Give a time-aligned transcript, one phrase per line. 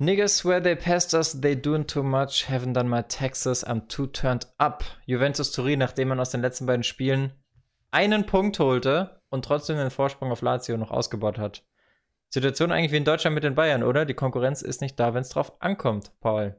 [0.00, 4.06] Niggas swear they passed us, they doing too much, haven't done my taxes, I'm too
[4.06, 4.82] turned up.
[5.04, 7.34] Juventus Turin, nachdem man aus den letzten beiden Spielen
[7.90, 11.66] einen Punkt holte und trotzdem den Vorsprung auf Lazio noch ausgebaut hat.
[12.30, 14.06] Situation eigentlich wie in Deutschland mit den Bayern, oder?
[14.06, 16.58] Die Konkurrenz ist nicht da, wenn es drauf ankommt, Paul.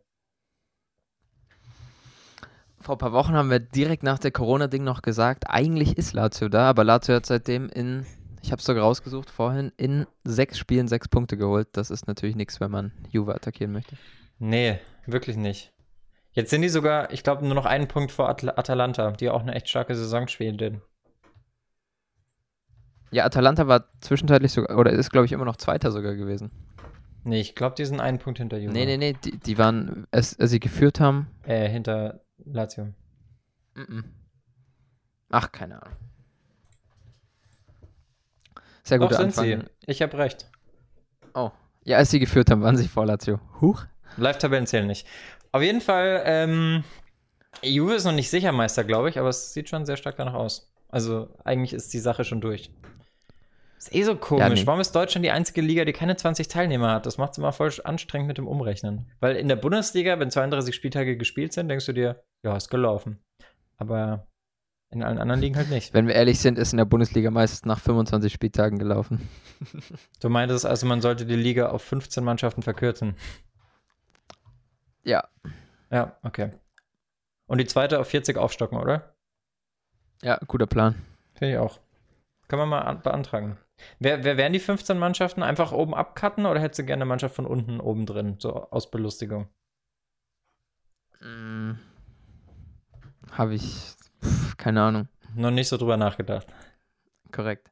[2.80, 6.48] Vor ein paar Wochen haben wir direkt nach der Corona-Ding noch gesagt, eigentlich ist Lazio
[6.48, 8.06] da, aber Lazio hat seitdem in
[8.42, 11.68] ich habe es sogar rausgesucht vorhin, in sechs Spielen sechs Punkte geholt.
[11.74, 13.96] Das ist natürlich nichts, wenn man Juve attackieren möchte.
[14.40, 15.72] Nee, wirklich nicht.
[16.34, 19.42] Jetzt sind die sogar, ich glaube, nur noch einen Punkt vor At Atalanta, die auch
[19.42, 20.82] eine echt starke Saison spielen.
[23.12, 26.50] Ja, Atalanta war zwischenzeitlich sogar, oder ist, glaube ich, immer noch Zweiter sogar gewesen.
[27.24, 28.74] Nee, ich glaube, die sind einen Punkt hinter Juve.
[28.74, 31.28] Nee, nee, nee, die, die waren, als, als sie geführt haben.
[31.44, 32.86] Äh, hinter Lazio.
[33.76, 34.04] Mm -mm.
[35.30, 35.98] Ach, keine Ahnung.
[38.84, 39.14] Sehr gut.
[39.14, 39.60] sind sie.
[39.86, 40.50] Ich habe recht.
[41.34, 41.52] Oh.
[41.84, 43.40] Ja, als sie geführt haben, waren sie vor Lazio.
[43.60, 43.86] Huch.
[44.18, 45.08] Live-Tabellen zählen nicht.
[45.52, 46.84] Auf jeden Fall, ähm,
[47.62, 50.34] Juve ist noch nicht sicher Meister, glaube ich, aber es sieht schon sehr stark danach
[50.34, 50.72] aus.
[50.90, 52.72] Also eigentlich ist die Sache schon durch.
[53.78, 54.42] Ist eh so komisch.
[54.42, 54.68] Ja, nee.
[54.68, 57.08] Warum ist Deutschland die einzige Liga, die keine 20 Teilnehmer hat?
[57.08, 59.10] Das macht es immer voll anstrengend mit dem Umrechnen.
[59.20, 63.24] Weil in der Bundesliga, wenn 32 Spieltage gespielt sind, denkst du dir, ja, ist gelaufen.
[63.78, 64.28] Aber
[64.92, 65.94] in allen anderen Ligen halt nicht.
[65.94, 69.30] Wenn wir ehrlich sind, ist in der Bundesliga meistens nach 25 Spieltagen gelaufen.
[70.20, 73.16] Du meintest also, man sollte die Liga auf 15 Mannschaften verkürzen.
[75.04, 75.28] Ja.
[75.90, 76.52] Ja, okay.
[77.48, 79.14] Und die zweite auf 40 aufstocken, oder?
[80.22, 80.96] Ja, guter Plan.
[81.36, 81.80] Finde ich auch.
[82.48, 83.58] Können wir mal beantragen.
[84.00, 85.42] Wer, wer wären die 15 Mannschaften?
[85.42, 88.36] Einfach oben abcutten oder hättest du gerne eine Mannschaft von unten oben drin?
[88.40, 89.48] So aus Belustigung.
[91.20, 91.80] Hm.
[93.32, 93.96] Habe ich
[94.62, 95.08] keine Ahnung.
[95.36, 96.48] Noch nicht so drüber nachgedacht.
[97.32, 97.72] Korrekt.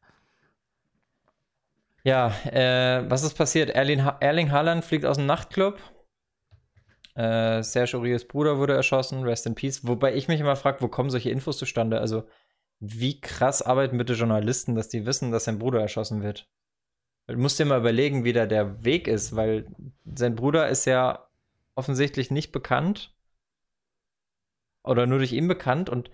[2.04, 3.70] Ja, äh, was ist passiert?
[3.70, 5.80] Erling, ha Erling Haaland fliegt aus dem Nachtclub.
[7.14, 9.24] Äh, Serge Auriers Bruder wurde erschossen.
[9.24, 9.86] Rest in Peace.
[9.86, 12.00] Wobei ich mich immer frage, wo kommen solche Infos zustande?
[12.00, 12.28] Also,
[12.80, 16.50] wie krass arbeiten bitte Journalisten, dass die wissen, dass sein Bruder erschossen wird?
[17.28, 19.68] Du musst dir mal überlegen, wie da der Weg ist, weil
[20.16, 21.28] sein Bruder ist ja
[21.76, 23.14] offensichtlich nicht bekannt
[24.84, 26.10] oder nur durch ihn bekannt und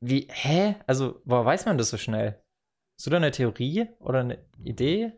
[0.00, 0.76] wie, hä?
[0.86, 2.40] Also, woher weiß man das so schnell?
[2.96, 5.12] Hast du da eine Theorie oder eine Idee?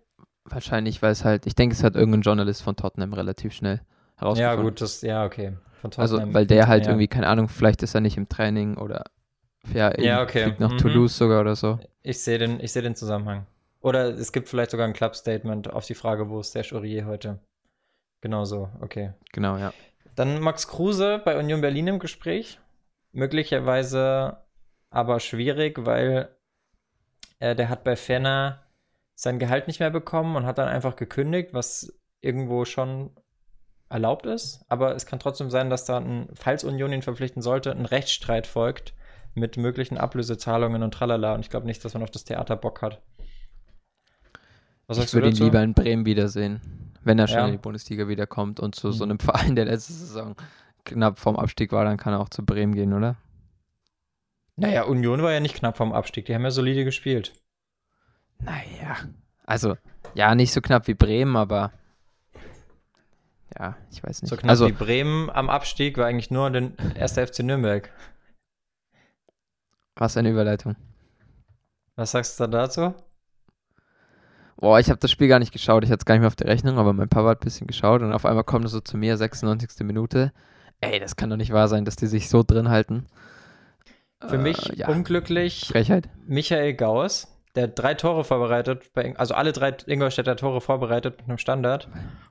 [0.45, 3.81] Wahrscheinlich, weil es halt, ich denke, es hat irgendein Journalist von Tottenham relativ schnell
[4.17, 4.59] herausgefunden.
[4.59, 5.57] Ja, gut, das, ja, okay.
[5.97, 6.93] also, weil der halt ja.
[6.93, 9.05] irgendwie, keine Ahnung, vielleicht ist er nicht im Training oder
[9.73, 10.45] ja, ja okay.
[10.45, 10.79] fliegt nach mhm.
[10.79, 11.79] Toulouse sogar oder so.
[12.03, 13.47] Ich sehe den, seh den Zusammenhang.
[13.81, 17.41] Oder es gibt vielleicht sogar ein Club-Statement auf die Frage, wo ist der Aurier heute?
[18.21, 19.13] Genau so, okay.
[19.33, 19.73] Genau, ja.
[20.15, 22.61] Dann Max Kruse bei Union Berlin im Gespräch.
[23.13, 24.37] Möglicherweise
[24.93, 26.29] aber schwierig, weil
[27.41, 28.63] äh, der hat bei Fenner
[29.15, 33.11] sein Gehalt nicht mehr bekommen und hat dann einfach gekündigt, was irgendwo schon
[33.89, 34.65] erlaubt ist.
[34.69, 38.47] Aber es kann trotzdem sein, dass da, ein, falls Union ihn verpflichten sollte, ein Rechtsstreit
[38.47, 38.95] folgt
[39.35, 41.35] mit möglichen Ablösezahlungen und tralala.
[41.35, 43.01] Und ich glaube nicht, dass man auf das Theater Bock hat.
[44.87, 46.61] Was ich würde ihn lieber in Bremen wiedersehen,
[47.03, 47.47] wenn er schon ja.
[47.47, 49.13] in die Bundesliga wiederkommt und zu so mhm.
[49.13, 50.37] einem Verein, der letzte Saison
[50.85, 53.17] knapp vorm Abstieg war, dann kann er auch zu Bremen gehen, oder?
[54.57, 56.27] Naja, Union war ja nicht knapp vom Abstieg.
[56.27, 57.33] Die haben ja solide gespielt.
[58.39, 58.97] Naja,
[59.45, 59.77] also,
[60.15, 61.73] ja, nicht so knapp wie Bremen, aber
[63.59, 64.31] ja, ich weiß nicht.
[64.31, 67.91] So knapp also, wie Bremen am Abstieg war eigentlich nur der erste FC Nürnberg.
[69.97, 70.77] Was eine Überleitung.
[71.97, 72.95] Was sagst du da dazu?
[74.57, 75.85] Boah, ich habe das Spiel gar nicht geschaut.
[75.85, 77.67] Ich hatte es gar nicht mehr auf der Rechnung, aber mein Papa hat ein bisschen
[77.67, 79.85] geschaut und auf einmal kommt es so zu mir, 96.
[79.85, 80.33] Minute.
[80.81, 83.07] Ey, das kann doch nicht wahr sein, dass die sich so drin halten.
[84.29, 84.89] Für mich äh, ja.
[84.89, 86.09] unglücklich Frechheit.
[86.27, 91.39] Michael Gauss, der drei Tore vorbereitet, bei, also alle drei Ingolstädter Tore vorbereitet mit einem
[91.39, 91.89] Standard,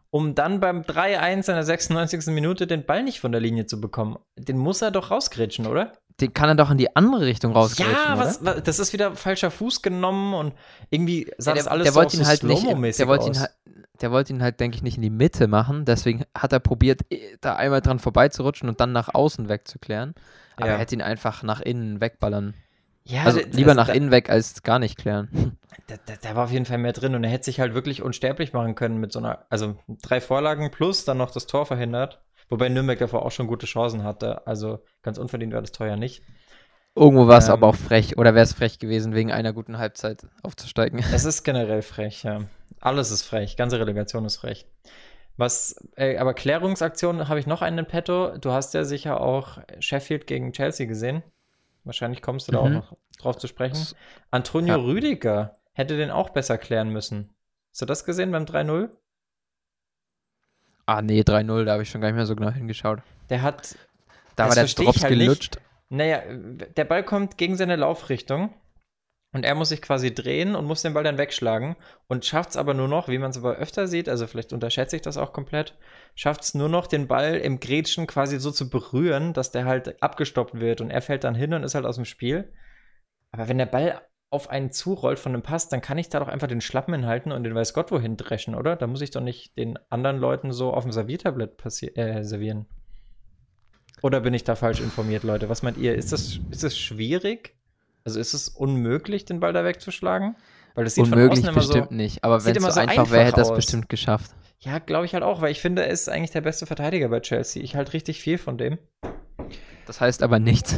[0.09, 2.27] um dann beim 3-1 in der 96.
[2.27, 4.17] Minute den Ball nicht von der Linie zu bekommen.
[4.37, 5.93] Den muss er doch rausgrätschen, oder?
[6.19, 9.15] Den kann er doch in die andere Richtung rausgrätschen, Ja, was, was, das ist wieder
[9.15, 10.53] falscher Fuß genommen und
[10.89, 13.39] irgendwie sah ja, der, das alles der so, wollte ihn halt nicht, der wollte ihn
[13.39, 13.51] halt,
[14.01, 15.85] der wollte ihn halt, denke ich, nicht in die Mitte machen.
[15.85, 17.01] Deswegen hat er probiert,
[17.39, 20.15] da einmal dran vorbeizurutschen und dann nach außen wegzuklären.
[20.57, 20.73] Aber ja.
[20.73, 22.53] er hätte ihn einfach nach innen wegballern.
[23.03, 25.57] Ja, also lieber nach da, innen weg als gar nicht klären.
[25.87, 28.01] Da, da, da, war auf jeden Fall mehr drin und er hätte sich halt wirklich
[28.01, 32.21] unsterblich machen können mit so einer, also drei Vorlagen plus dann noch das Tor verhindert.
[32.49, 34.45] Wobei Nürnberg davor auch schon gute Chancen hatte.
[34.47, 36.23] Also ganz unverdient war das Tor ja nicht.
[36.95, 38.17] Irgendwo war es ähm, aber auch frech.
[38.17, 41.03] Oder wäre es frech gewesen, wegen einer guten Halbzeit aufzusteigen?
[41.13, 42.41] Es ist generell frech, ja.
[42.79, 43.55] Alles ist frech.
[43.55, 44.65] Ganze Relegation ist frech.
[45.37, 48.37] Was, äh, aber Klärungsaktion habe ich noch einen in petto.
[48.37, 51.23] Du hast ja sicher auch Sheffield gegen Chelsea gesehen.
[51.83, 52.75] Wahrscheinlich kommst du da auch mhm.
[52.75, 53.85] noch drauf zu sprechen.
[54.29, 54.83] Antonio ja.
[54.83, 57.33] Rüdiger hätte den auch besser klären müssen.
[57.71, 58.89] Hast du das gesehen beim 3-0?
[60.85, 62.99] Ah, nee, 3-0, da habe ich schon gar nicht mehr so genau hingeschaut.
[63.29, 63.75] Der hat.
[64.35, 65.55] Da war der Drops halt gelutscht.
[65.55, 65.61] Nicht.
[65.89, 66.21] Naja,
[66.75, 68.53] der Ball kommt gegen seine Laufrichtung
[69.33, 71.75] und er muss sich quasi drehen und muss den Ball dann wegschlagen
[72.07, 74.97] und schafft es aber nur noch, wie man es aber öfter sieht, also vielleicht unterschätze
[74.97, 75.77] ich das auch komplett,
[76.15, 80.01] schafft es nur noch, den Ball im Gretchen quasi so zu berühren, dass der halt
[80.03, 82.51] abgestoppt wird und er fällt dann hin und ist halt aus dem Spiel.
[83.31, 84.01] Aber wenn der Ball
[84.31, 87.31] auf einen zurollt von einem Pass, dann kann ich da doch einfach den Schlappen hinhalten
[87.31, 88.75] und den weiß Gott wohin dreschen, oder?
[88.77, 91.61] Da muss ich doch nicht den anderen Leuten so auf dem Serviertablett
[91.97, 92.65] äh, servieren.
[94.01, 95.49] Oder bin ich da falsch informiert, Leute?
[95.49, 95.95] Was meint ihr?
[95.95, 97.55] Ist das, ist das schwierig?
[98.03, 100.35] Also ist es unmöglich, den Ball da wegzuschlagen?
[100.75, 102.23] Weil das sieht unmöglich von bestimmt so, nicht.
[102.23, 104.31] Aber wenn es so, so einfach wäre, hätte es bestimmt geschafft.
[104.59, 107.19] Ja, glaube ich halt auch, weil ich finde, er ist eigentlich der beste Verteidiger bei
[107.19, 107.63] Chelsea.
[107.63, 108.77] Ich halte richtig viel von dem.
[109.85, 110.75] Das heißt aber nichts.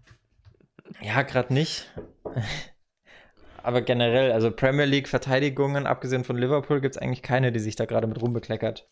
[1.00, 1.90] ja, gerade nicht.
[3.62, 7.74] aber generell, also Premier League Verteidigungen, abgesehen von Liverpool, gibt es eigentlich keine, die sich
[7.74, 8.88] da gerade mit rumbekleckert.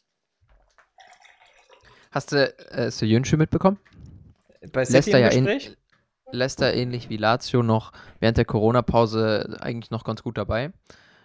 [2.11, 3.79] Hast du äh, Soyuncu mitbekommen?
[4.73, 5.77] Bei City Leicester im Gespräch?
[6.33, 10.73] Leicester ähnlich wie Lazio noch während der Corona-Pause eigentlich noch ganz gut dabei.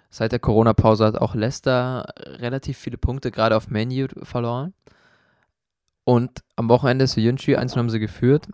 [0.09, 4.73] Seit der Corona-Pause hat auch Leicester relativ viele Punkte gerade auf Menu verloren.
[6.03, 8.47] Und am Wochenende Soyuncu 1 haben sie geführt,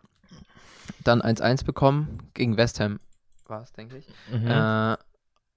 [1.03, 2.99] dann 1-1 bekommen gegen West Ham
[3.47, 4.07] war es, denke ich.
[4.31, 4.47] Mhm.
[4.47, 4.97] Äh,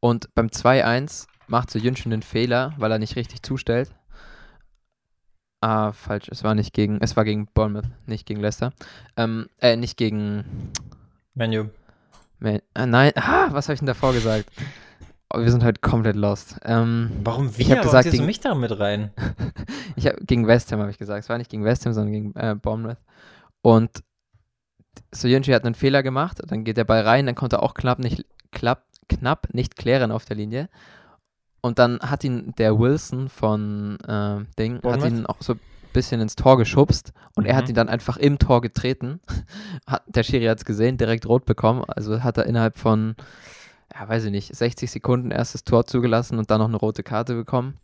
[0.00, 3.94] und beim 2-1 macht Soyuncu einen Fehler, weil er nicht richtig zustellt
[5.62, 6.26] Ah, falsch.
[6.28, 8.72] Es war nicht gegen, es war gegen Bournemouth, nicht gegen Leicester.
[9.16, 10.72] Ähm, äh, nicht gegen
[11.34, 11.66] Menu.
[12.40, 14.50] Man, ah, nein, ah, was habe ich denn davor gesagt?
[15.32, 16.56] Oh, wir sind heute komplett lost.
[16.64, 17.64] Ähm, Warum wir?
[17.64, 19.12] Ich habe gesagt, gegen, du mich da mit rein?
[19.96, 21.22] ich habe gegen West Ham habe ich gesagt.
[21.22, 22.98] Es war nicht gegen West Ham, sondern gegen äh, Bournemouth.
[23.62, 24.02] Und
[25.12, 28.00] Soyunchi hat einen Fehler gemacht, dann geht der Ball rein, dann konnte er auch knapp
[28.00, 30.68] nicht, klapp, knapp nicht klären auf der Linie.
[31.62, 35.04] Und dann hat ihn der Wilson von äh, Ding, Bournemouth?
[35.04, 35.60] hat ihn auch so ein
[35.92, 37.50] bisschen ins Tor geschubst und mhm.
[37.50, 37.70] er hat mhm.
[37.70, 39.20] ihn dann einfach im Tor getreten.
[39.86, 41.84] Hat, der Schiri hat es gesehen, direkt rot bekommen.
[41.86, 43.14] Also hat er innerhalb von,
[43.94, 47.34] ja, weiß ich nicht, 60 Sekunden erstes Tor zugelassen und dann noch eine rote Karte
[47.34, 47.78] bekommen.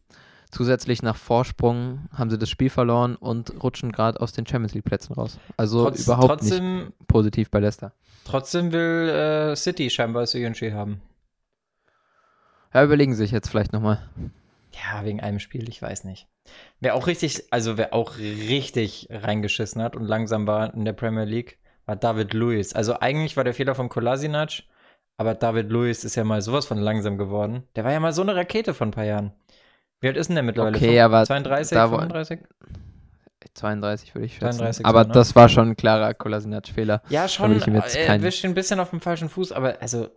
[0.50, 4.84] Zusätzlich nach Vorsprung haben sie das Spiel verloren und rutschen gerade aus den Champions League
[4.84, 5.38] Plätzen raus.
[5.56, 7.92] Also Trotz, überhaupt trotzdem, nicht positiv bei Leicester.
[8.24, 11.02] Trotzdem will äh, City scheinbar Syunchi haben.
[12.72, 13.98] Ja, überlegen Sie sich jetzt vielleicht nochmal.
[14.72, 16.26] Ja, wegen einem Spiel, ich weiß nicht.
[16.80, 21.24] Wer auch richtig, also wer auch richtig reingeschissen hat und langsam war in der Premier
[21.24, 22.74] League, war David Luiz.
[22.74, 24.62] Also eigentlich war der Fehler von Kolasinac,
[25.16, 27.64] aber David Luiz ist ja mal sowas von langsam geworden.
[27.76, 29.32] Der war ja mal so eine Rakete von ein paar Jahren.
[30.00, 30.76] Wie alt ist denn der mittlerweile?
[30.76, 32.40] Okay, aber 32, da 35?
[33.54, 34.58] 32 würde ich schätzen.
[34.58, 35.14] 32 aber so, ne?
[35.14, 37.02] das war schon ein klarer Kolasinac-Fehler.
[37.08, 37.60] Ja, schon.
[37.60, 40.08] Er wischt ein bisschen auf dem falschen Fuß, aber also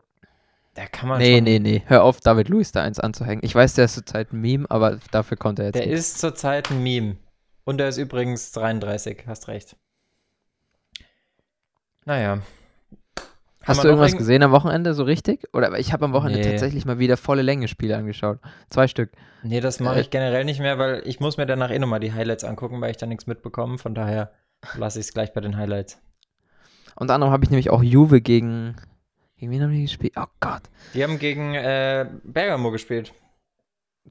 [0.73, 1.83] da kann man Nee, schon nee, nee.
[1.85, 3.43] Hör auf, David Luiz da eins anzuhängen.
[3.43, 5.95] Ich weiß, der ist zurzeit ein Meme, aber dafür konnte er jetzt Der nicht.
[5.95, 7.17] ist zurzeit ein Meme.
[7.63, 9.75] Und er ist übrigens 33, hast recht.
[12.05, 12.39] Naja.
[13.63, 15.47] Hast du irgendwas gesehen am Wochenende so richtig?
[15.53, 16.49] Oder ich habe am Wochenende nee.
[16.49, 18.39] tatsächlich mal wieder volle Länge Spiele angeschaut.
[18.69, 19.11] Zwei Stück.
[19.43, 21.99] Nee, das mache äh, ich generell nicht mehr, weil ich muss mir danach eh nochmal
[21.99, 23.77] die Highlights angucken, weil ich da nichts mitbekomme.
[23.77, 24.31] Von daher
[24.77, 26.01] lasse ich es gleich bei den Highlights.
[26.95, 28.75] Unter anderem habe ich nämlich auch Juve gegen
[29.41, 30.13] gegen wen haben die gespielt?
[30.17, 30.61] Oh Gott.
[30.93, 33.11] Die haben gegen äh, Bergamo gespielt.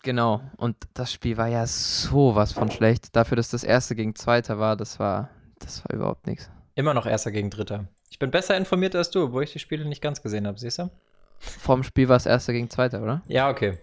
[0.03, 0.41] Genau.
[0.57, 3.15] Und das Spiel war ja sowas von schlecht.
[3.15, 6.51] Dafür, dass das erste gegen Zweiter war, das war, das war überhaupt nichts.
[6.75, 7.87] Immer noch Erster gegen Dritter.
[8.11, 10.81] Ich bin besser informiert als du, obwohl ich die Spiele nicht ganz gesehen habe, siehst
[10.81, 10.91] du?
[11.39, 13.23] Vorm Spiel war es Erster gegen Zweiter, oder?
[13.29, 13.79] Ja, okay.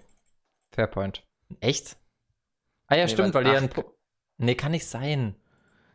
[0.75, 1.24] Fair point.
[1.62, 1.96] Echt?
[2.88, 3.62] Ah ja, nee, stimmt, weil die ja
[4.38, 5.36] Nee, kann nicht sein.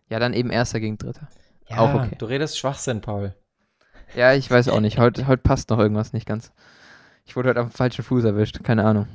[0.09, 1.28] Ja, dann eben Erster gegen Dritter.
[1.68, 2.16] Ja, auch okay.
[2.16, 3.35] Du redest Schwachsinn, Paul.
[4.14, 4.99] Ja, ich weiß auch nicht.
[4.99, 6.52] Heute, heute passt noch irgendwas nicht ganz.
[7.25, 8.62] Ich wurde heute am falschen Fuß erwischt.
[8.62, 9.07] Keine Ahnung.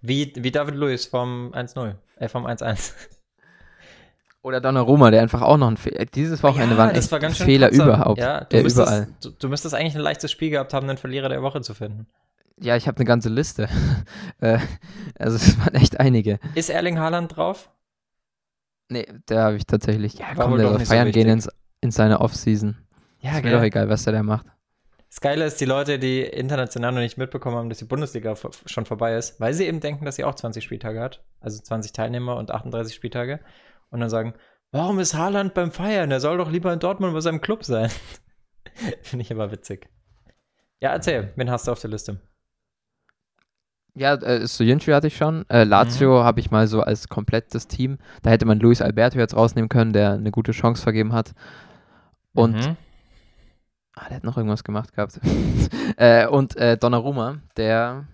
[0.00, 1.94] Wie, wie David Lewis vom 1-0.
[2.16, 2.92] Äh, vom 1-1.
[4.42, 6.04] Oder Donnarumma, der einfach auch noch ein Fehler.
[6.06, 7.84] Dieses Wochenende ja, waren echt war Fehler Patzer.
[7.84, 8.20] überhaupt.
[8.20, 9.08] Ja, du, müsstest, überall.
[9.20, 12.06] Du, du, müsstest eigentlich ein leichtes Spiel gehabt haben, einen Verlierer der Woche zu finden.
[12.60, 13.68] Ja, ich habe eine ganze Liste.
[14.40, 14.60] Äh,
[15.18, 16.38] also es waren echt einige.
[16.54, 17.70] Ist Erling Haaland drauf?
[18.88, 20.14] Nee, der habe ich tatsächlich.
[20.14, 21.48] Ja, komm, der soll feiern so gehen ins,
[21.80, 22.76] in seine Offseason.
[23.20, 24.46] Ja, ist mir doch egal, was der da macht.
[25.08, 28.34] Das Geile ist, die Leute, die international noch nicht mitbekommen haben, dass die Bundesliga
[28.66, 31.92] schon vorbei ist, weil sie eben denken, dass sie auch 20 Spieltage hat, also 20
[31.92, 33.40] Teilnehmer und 38 Spieltage,
[33.90, 34.34] und dann sagen,
[34.70, 36.10] warum ist Haaland beim Feiern?
[36.10, 37.90] Er soll doch lieber in Dortmund bei seinem Club sein.
[39.02, 39.88] Finde ich aber witzig.
[40.80, 42.20] Ja, erzähl, wen hast du auf der Liste?
[43.94, 45.44] Ja, äh, Soyuncu hatte ich schon.
[45.48, 46.24] Äh, Lazio mhm.
[46.24, 47.98] habe ich mal so als komplettes Team.
[48.22, 51.32] Da hätte man Luis Alberto jetzt rausnehmen können, der eine gute Chance vergeben hat.
[52.32, 52.76] Und mhm.
[53.98, 55.18] Ah, der hat noch irgendwas gemacht gehabt.
[55.96, 58.06] äh, und äh, Donnarumma, der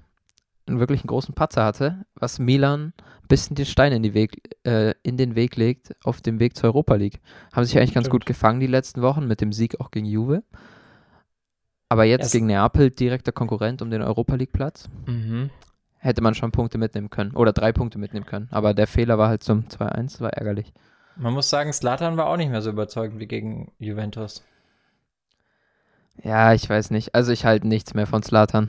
[0.67, 4.95] einen wirklich großen Patzer hatte, was Milan ein bisschen den Stein in, die Weg, äh,
[5.03, 7.21] in den Weg legt auf dem Weg zur Europa League.
[7.53, 10.43] Haben sich eigentlich ganz gut gefangen die letzten Wochen mit dem Sieg auch gegen Juve.
[11.91, 14.89] Aber jetzt es gegen Neapel direkter Konkurrent um den Europa League Platz.
[15.07, 15.51] Mhm.
[15.99, 18.49] Hätte man schon Punkte mitnehmen können oder drei Punkte mitnehmen können.
[18.51, 20.73] Aber der Fehler war halt zum 2-1, war ärgerlich.
[21.17, 24.43] Man muss sagen, Slatan war auch nicht mehr so überzeugend wie gegen Juventus.
[26.23, 27.15] Ja, ich weiß nicht.
[27.15, 28.69] Also ich halte nichts mehr von Slatan.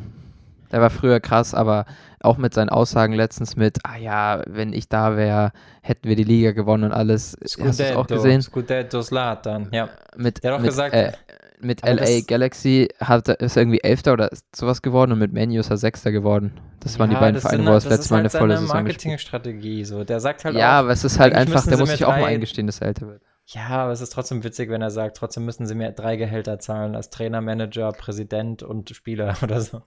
[0.72, 1.86] Der war früher krass, aber
[2.22, 6.24] auch mit seinen Aussagen letztens mit, ah ja, wenn ich da wäre, hätten wir die
[6.24, 7.38] Liga gewonnen und alles.
[7.48, 8.42] Scudetto, Hast du auch gesehen?
[8.42, 9.90] Scudetto Slatan, ja.
[10.18, 11.12] Mit, Der hat auch mit, gesagt, äh,
[11.60, 15.70] mit LA Galaxy hat, ist er irgendwie Elfter oder sowas geworden und mit Manu ist
[15.70, 16.52] er Sechster geworden.
[16.80, 20.04] Das waren die beiden Vereine, wo er das letzte Mal eine volle Saison Marketingstrategie so.
[20.04, 22.26] Der sagt halt Ja, auch, aber es ist halt einfach, der muss sich auch mal
[22.26, 23.22] eingestehen, dass er älter wird.
[23.48, 26.58] Ja, aber es ist trotzdem witzig, wenn er sagt, trotzdem müssen sie mir drei Gehälter
[26.60, 29.84] zahlen als Trainer, Manager, Präsident und Spieler oder so.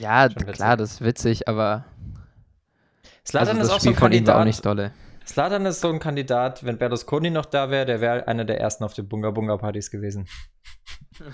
[0.00, 1.84] Ja, klar, das ist witzig, aber
[3.26, 4.36] Slatan also ist auch so ein Kandidat.
[4.36, 4.92] Auch nicht dolle.
[5.26, 8.84] Slatan ist so ein Kandidat, wenn Berlusconi noch da wäre, der wäre einer der ersten
[8.84, 10.28] auf den Bunga Bunga Partys gewesen.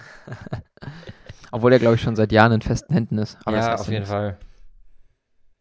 [1.53, 3.37] Obwohl er, glaube ich, schon seit Jahren in festen Händen ist.
[3.45, 4.39] Aber ja, auf jeden Fall.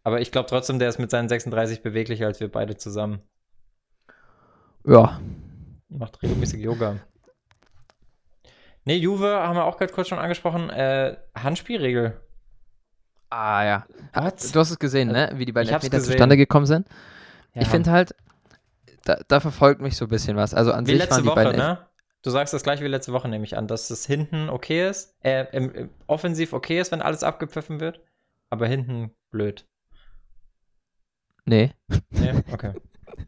[0.04, 3.22] Aber ich glaube trotzdem, der ist mit seinen 36 beweglicher als wir beide zusammen.
[4.86, 5.20] Ja.
[5.92, 7.00] Macht regelmäßig Yoga.
[8.86, 10.70] Nee, Juve haben wir auch gerade kurz schon angesprochen.
[10.70, 12.20] Äh, Handspielregel.
[13.30, 13.86] Ah ja.
[14.14, 14.56] What?
[14.56, 15.32] Du hast es gesehen, ne?
[15.36, 16.88] Wie die beiden Elfmeter zustande gekommen sind.
[17.54, 17.62] Ja.
[17.62, 18.16] Ich finde halt,
[19.04, 20.54] da, da, verfolgt mich so ein bisschen was.
[20.54, 21.86] Also an wie sich letzte waren die Woche, beiden ne?
[22.24, 25.16] Du sagst das gleich wie letzte Woche, nehme ich an, dass es hinten okay ist,
[25.24, 28.00] äh, im, im, offensiv okay ist, wenn alles abgepfiffen wird,
[28.50, 29.68] aber hinten blöd.
[31.46, 31.74] Nee.
[32.12, 32.74] Nee, okay.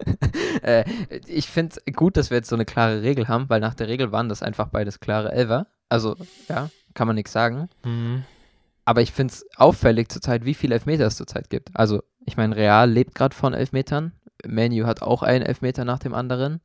[0.63, 0.83] äh,
[1.27, 3.87] ich finde es gut, dass wir jetzt so eine klare Regel haben, weil nach der
[3.87, 5.67] Regel waren das einfach beides klare Elver.
[5.89, 6.15] Also,
[6.49, 7.69] ja, kann man nichts sagen.
[7.83, 8.23] Mhm.
[8.85, 11.69] Aber ich finde es auffällig zurzeit, wie viele Elfmeter es zurzeit gibt.
[11.73, 14.13] Also, ich meine, Real lebt gerade von Elfmetern.
[14.45, 16.61] Manu hat auch einen Elfmeter nach dem anderen.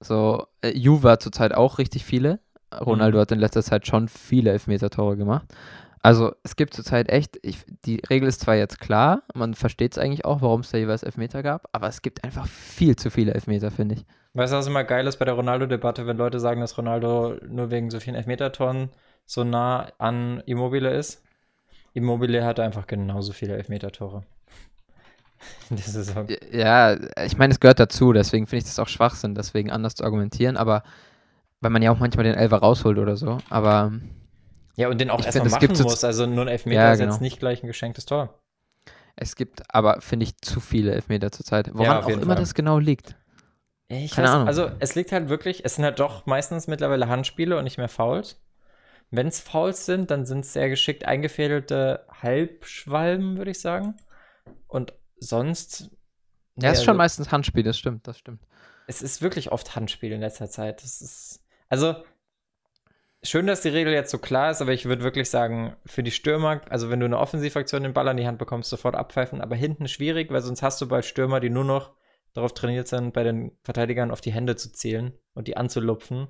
[0.00, 2.40] So, äh, Juve hat zurzeit auch richtig viele.
[2.72, 3.22] Ronaldo mhm.
[3.22, 5.46] hat in letzter Zeit schon viele Elfmeter-Tore gemacht.
[6.02, 9.98] Also es gibt zurzeit echt, ich, die Regel ist zwar jetzt klar, man versteht es
[9.98, 13.34] eigentlich auch, warum es da jeweils Elfmeter gab, aber es gibt einfach viel zu viele
[13.34, 14.06] Elfmeter, finde ich.
[14.32, 17.70] Weißt du, was immer geil ist bei der Ronaldo-Debatte, wenn Leute sagen, dass Ronaldo nur
[17.70, 18.90] wegen so vielen Elfmeter-Toren
[19.26, 21.22] so nah an Immobile ist?
[21.92, 24.24] Immobile hatte einfach genauso viele Elfmeter-Tore.
[26.52, 30.04] Ja, ich meine, es gehört dazu, deswegen finde ich das auch Schwachsinn, deswegen anders zu
[30.04, 30.82] argumentieren, aber
[31.62, 33.92] weil man ja auch manchmal den Elfer rausholt oder so, aber
[34.76, 36.04] ja, und den auch erstmal machen muss.
[36.04, 37.08] Also nur ein Elfmeter ja, genau.
[37.08, 38.40] ist jetzt nicht gleich ein geschenktes Tor.
[39.16, 41.70] Es gibt aber, finde ich, zu viele Elfmeter zurzeit.
[41.74, 42.36] Woran ja, auch immer Fall.
[42.36, 43.16] das genau liegt.
[43.88, 44.48] Ich Keine weiß, Ahnung.
[44.48, 47.88] Also es liegt halt wirklich, es sind halt doch meistens mittlerweile Handspiele und nicht mehr
[47.88, 48.40] Fouls.
[49.10, 53.96] Wenn es Fouls sind, dann sind es sehr geschickt eingefädelte Halbschwalben, würde ich sagen.
[54.68, 55.90] Und sonst.
[56.56, 58.40] Ja, es ist schon meistens Handspiel, das stimmt, das stimmt.
[58.86, 60.82] Es ist wirklich oft Handspiel in letzter Zeit.
[60.82, 61.44] Das ist.
[61.68, 61.96] Also,
[63.22, 66.10] schön, dass die Regel jetzt so klar ist, aber ich würde wirklich sagen, für die
[66.10, 69.56] Stürmer, also wenn du eine Offensivaktion den Ball an die Hand bekommst, sofort abpfeifen, aber
[69.56, 71.92] hinten schwierig, weil sonst hast du bei Stürmer, die nur noch
[72.32, 76.28] darauf trainiert sind, bei den Verteidigern auf die Hände zu zählen und die anzulupfen.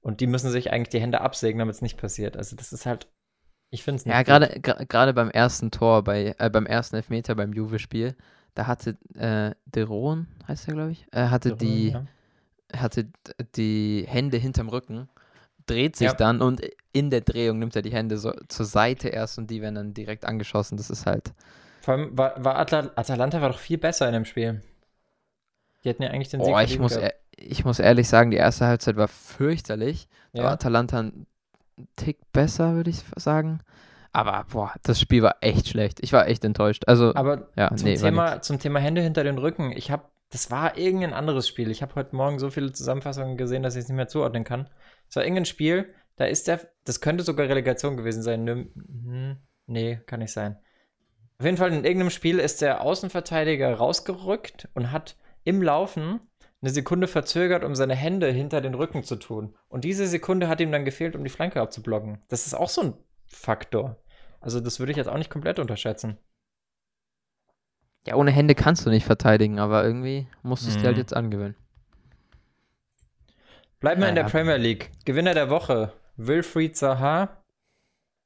[0.00, 2.36] Und die müssen sich eigentlich die Hände absägen, damit es nicht passiert.
[2.36, 3.08] Also das ist halt,
[3.70, 4.14] ich finde es nicht.
[4.14, 8.16] Ja, gerade gerade beim ersten Tor, bei, äh, beim ersten Elfmeter beim Juve-Spiel,
[8.54, 12.04] da hatte äh, Deron, heißt er, glaube ich, äh, hatte Deron, die ja.
[12.74, 13.12] hatte
[13.54, 15.08] die Hände hinterm Rücken
[15.66, 16.14] dreht sich ja.
[16.14, 16.60] dann und
[16.92, 19.94] in der Drehung nimmt er die Hände so zur Seite erst und die werden dann
[19.94, 20.76] direkt angeschossen.
[20.76, 21.32] Das ist halt.
[21.80, 24.62] Vor allem war, war Atal Atalanta war doch viel besser in dem Spiel.
[25.84, 28.36] Die hätten ja eigentlich den Sieg oh, ich muss, e ich muss ehrlich sagen, die
[28.36, 30.08] erste Halbzeit war fürchterlich.
[30.32, 30.44] Ja.
[30.44, 31.26] war Atalanta ein
[31.96, 33.60] Tick besser, würde ich sagen.
[34.12, 35.98] Aber boah, das Spiel war echt schlecht.
[36.02, 36.84] Ich war echt enttäuscht.
[36.86, 39.72] Also, aber ja, zum, nee, Thema, zum Thema Hände hinter den Rücken.
[39.72, 41.70] Ich habe, das war irgendein anderes Spiel.
[41.70, 44.68] Ich habe heute Morgen so viele Zusammenfassungen gesehen, dass ich es nicht mehr zuordnen kann.
[45.12, 48.46] Es war irgendein Spiel, da ist der, das könnte sogar Relegation gewesen sein.
[48.46, 50.56] Hm, nee, kann nicht sein.
[51.38, 56.20] Auf jeden Fall in irgendeinem Spiel ist der Außenverteidiger rausgerückt und hat im Laufen
[56.62, 59.54] eine Sekunde verzögert, um seine Hände hinter den Rücken zu tun.
[59.68, 62.22] Und diese Sekunde hat ihm dann gefehlt, um die Flanke abzublocken.
[62.28, 62.94] Das ist auch so ein
[63.26, 64.02] Faktor.
[64.40, 66.16] Also das würde ich jetzt auch nicht komplett unterschätzen.
[68.06, 70.80] Ja, ohne Hände kannst du nicht verteidigen, aber irgendwie musst du es mhm.
[70.80, 71.54] dir halt jetzt angewöhnen.
[73.82, 74.92] Bleiben wir in der Premier League.
[75.06, 77.42] Gewinner der Woche, Wilfried Zaha.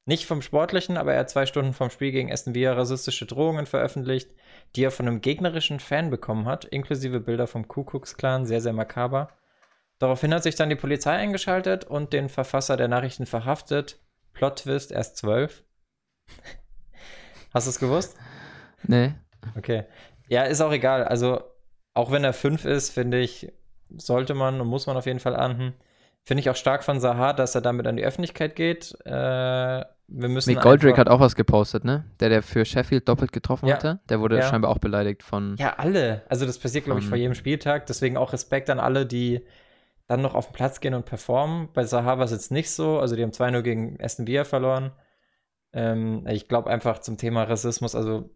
[0.05, 3.65] Nicht vom Sportlichen, aber er hat zwei Stunden vom Spiel gegen Aston Villa rassistische Drohungen
[3.65, 4.31] veröffentlicht,
[4.77, 8.61] die er von einem gegnerischen Fan bekommen hat, inklusive Bilder vom Ku Klux Klan, sehr,
[8.61, 9.31] sehr makaber.
[9.99, 13.99] Daraufhin hat sich dann die Polizei eingeschaltet und den Verfasser der Nachrichten verhaftet.
[14.35, 15.65] Plot Twist, erst zwölf.
[17.55, 18.15] Hast du es gewusst?
[18.83, 19.15] Nee.
[19.57, 19.85] Okay.
[20.29, 21.05] Ja, ist auch egal.
[21.05, 21.43] Also,
[21.95, 23.55] auch wenn er 5 ist, finde ich,
[23.97, 25.75] sollte man und muss man auf jeden Fall ahnden.
[26.23, 28.97] Finde ich auch stark von Sahar, dass er damit an die Öffentlichkeit geht.
[29.05, 29.11] Äh,
[30.09, 32.05] wir müssen Mick Goldrick hat auch was gepostet, ne?
[32.21, 33.77] Der, der für Sheffield doppelt getroffen ja.
[33.77, 34.43] hatte, der wurde ja.
[34.43, 35.57] scheinbar auch beleidigt von.
[35.59, 36.23] Ja, alle.
[36.29, 37.87] Also, das passiert, glaube ich, vor jedem Spieltag.
[37.87, 39.45] Deswegen auch Respekt an alle, die
[40.07, 41.69] dann noch auf den Platz gehen und performen.
[41.73, 43.01] Bei Sahar war es jetzt nicht so.
[43.01, 44.93] Also, die haben 2-0 gegen Aston Villa verloren.
[45.73, 48.31] Ähm, ich glaube einfach zum Thema Rassismus, also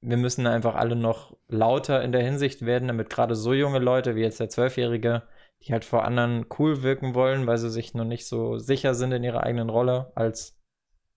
[0.00, 4.14] wir müssen einfach alle noch lauter in der Hinsicht werden, damit gerade so junge Leute
[4.14, 5.22] wie jetzt der Zwölfjährige,
[5.62, 9.12] die halt vor anderen cool wirken wollen, weil sie sich noch nicht so sicher sind
[9.12, 10.58] in ihrer eigenen Rolle als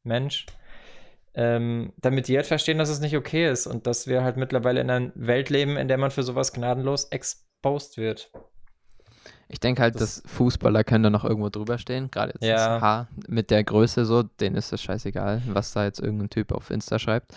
[0.03, 0.45] Mensch,
[1.33, 4.81] ähm, damit die halt verstehen, dass es nicht okay ist und dass wir halt mittlerweile
[4.81, 8.31] in einer Welt leben, in der man für sowas gnadenlos exposed wird.
[9.51, 12.11] Ich denke halt, das dass Fußballer können da noch irgendwo drüber stehen.
[12.11, 12.55] Gerade jetzt ja.
[12.55, 16.51] das Haar mit der Größe so, denen ist das scheißegal, was da jetzt irgendein Typ
[16.51, 17.31] auf Insta schreibt.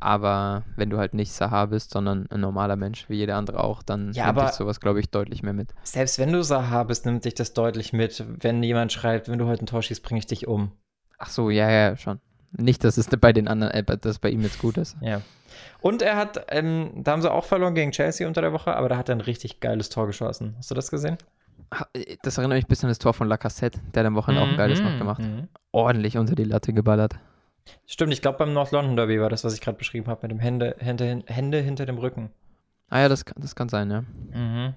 [0.00, 3.82] Aber wenn du halt nicht Sahar bist, sondern ein normaler Mensch, wie jeder andere auch,
[3.82, 5.74] dann ja, nimmt dich sowas, glaube ich, deutlich mehr mit.
[5.82, 8.24] Selbst wenn du Sahar bist, nimmt dich das deutlich mit.
[8.28, 10.70] Wenn jemand schreibt, wenn du heute ein Tor schießt, bringe ich dich um.
[11.18, 12.20] Ach so, ja, ja, schon.
[12.52, 14.96] Nicht, dass es bei den anderen, äh, dass bei ihm jetzt gut ist.
[15.00, 15.20] Ja.
[15.80, 18.88] Und er hat, ähm, da haben sie auch verloren gegen Chelsea unter der Woche, aber
[18.88, 20.54] da hat er ein richtig geiles Tor geschossen.
[20.58, 21.18] Hast du das gesehen?
[21.92, 23.80] Äh, das erinnert mich ein bisschen an das Tor von Lacassette.
[23.94, 25.22] Der hat am Wochenende mhm, auch ein geiles noch mhm, gemacht.
[25.22, 25.48] Mhm.
[25.72, 27.16] Ordentlich unter die Latte geballert.
[27.86, 30.30] Stimmt, ich glaube beim North London Derby war das, was ich gerade beschrieben habe, mit
[30.30, 32.30] dem Hände, Hände, Hände hinter dem Rücken.
[32.88, 34.00] Ah ja, das, das kann sein, ja.
[34.32, 34.74] Mhm.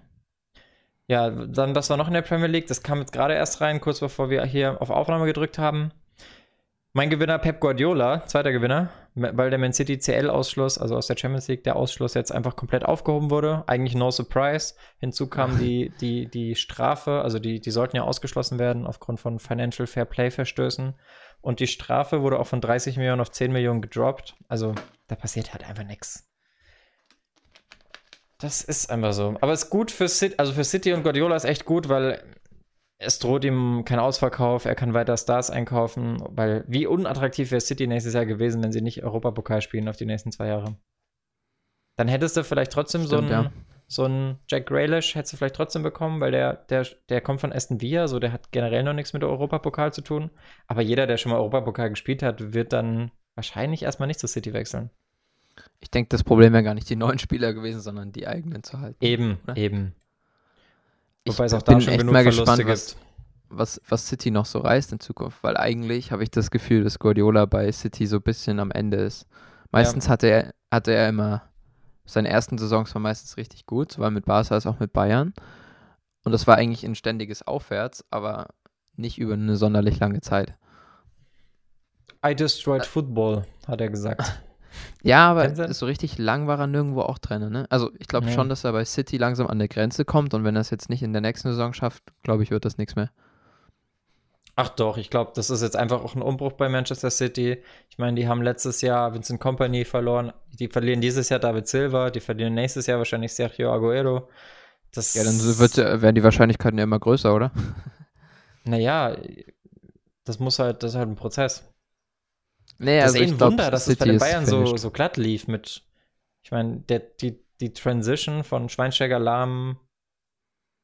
[1.08, 2.68] Ja, dann, was war noch in der Premier League?
[2.68, 5.92] Das kam jetzt gerade erst rein, kurz bevor wir hier auf Aufnahme gedrückt haben.
[6.94, 11.48] Mein Gewinner Pep Guardiola, zweiter Gewinner, weil der Man City CL-Ausschluss, also aus der Champions
[11.48, 13.64] League, der Ausschluss jetzt einfach komplett aufgehoben wurde.
[13.68, 14.76] Eigentlich no surprise.
[15.00, 19.40] Hinzu kam die, die, die Strafe, also die, die sollten ja ausgeschlossen werden aufgrund von
[19.40, 20.94] Financial Fair Play-Verstößen.
[21.42, 24.36] Und die Strafe wurde auch von 30 Millionen auf 10 Millionen gedroppt.
[24.48, 24.76] Also
[25.08, 26.32] da passiert halt einfach nichts.
[28.38, 29.36] Das ist einfach so.
[29.42, 32.24] Aber es ist gut für City, also für City und Guardiola ist echt gut, weil
[32.98, 37.88] es droht ihm kein Ausverkauf, er kann weiter Stars einkaufen, weil wie unattraktiv wäre City
[37.88, 40.76] nächstes Jahr gewesen, wenn sie nicht Europapokal spielen auf die nächsten zwei Jahre.
[41.98, 43.52] Dann hättest du vielleicht trotzdem Stimmt, so einen ja.
[43.92, 47.52] So einen Jack Grealish hättest du vielleicht trotzdem bekommen, weil der, der, der kommt von
[47.52, 50.32] Aston Villa, so der hat generell noch nichts mit Europapokal zu tun.
[50.66, 54.54] Aber jeder, der schon mal Europapokal gespielt hat, wird dann wahrscheinlich erstmal nicht zu City
[54.54, 54.92] wechseln.
[55.82, 58.80] Ich denke, das Problem wäre gar nicht die neuen Spieler gewesen, sondern die eigenen zu
[58.80, 59.04] halten.
[59.04, 59.58] Eben, oder?
[59.58, 59.94] eben.
[61.28, 62.96] Wobei es auch da schon genug mal Verluste gespannt, was,
[63.50, 66.98] was, was City noch so reißt in Zukunft, weil eigentlich habe ich das Gefühl, dass
[66.98, 69.28] Guardiola bei City so ein bisschen am Ende ist.
[69.70, 70.12] Meistens ja.
[70.12, 71.51] hatte, er, hatte er immer,
[72.12, 75.34] seine ersten Saisons waren meistens richtig gut, sowohl mit Barca als auch mit Bayern.
[76.24, 78.50] Und das war eigentlich ein ständiges Aufwärts, aber
[78.96, 80.56] nicht über eine sonderlich lange Zeit.
[82.26, 84.42] I destroyed football, hat er gesagt.
[85.04, 87.52] Ja, aber so richtig lang war er nirgendwo auch drin.
[87.52, 87.66] Ne?
[87.70, 88.34] Also ich glaube nee.
[88.34, 90.90] schon, dass er bei City langsam an der Grenze kommt und wenn er es jetzt
[90.90, 93.12] nicht in der nächsten Saison schafft, glaube ich, wird das nichts mehr.
[94.62, 97.64] Ach doch, ich glaube, das ist jetzt einfach auch ein Umbruch bei Manchester City.
[97.90, 102.12] Ich meine, die haben letztes Jahr Vincent Company verloren, die verlieren dieses Jahr David Silva,
[102.12, 104.30] die verlieren nächstes Jahr wahrscheinlich Sergio Aguero.
[104.92, 107.52] Das ja, dann wird, werden die Wahrscheinlichkeiten ja immer größer, oder?
[108.64, 109.18] Naja,
[110.26, 111.68] das muss halt, das ist halt ein Prozess.
[112.78, 114.92] Nee, das also ist eh ein Wunder, dass City es bei den Bayern so, so
[114.92, 115.82] glatt lief mit,
[116.44, 116.84] ich meine,
[117.22, 119.80] die, die Transition von Schweinsteiger, Lahm,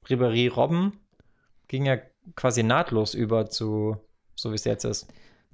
[0.07, 0.93] Ribéry, Robben
[1.67, 1.97] ging ja
[2.35, 3.97] quasi nahtlos über zu
[4.35, 5.07] so wie es jetzt ist.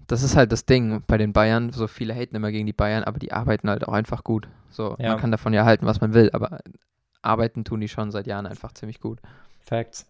[0.08, 1.72] Das ist halt das Ding bei den Bayern.
[1.72, 4.50] So viele haten immer gegen die Bayern, aber die arbeiten halt auch einfach gut.
[4.70, 5.12] So, ja.
[5.12, 6.60] man kann davon ja halten, was man will, aber
[7.22, 9.20] arbeiten tun die schon seit Jahren einfach ziemlich gut.
[9.60, 10.06] Facts.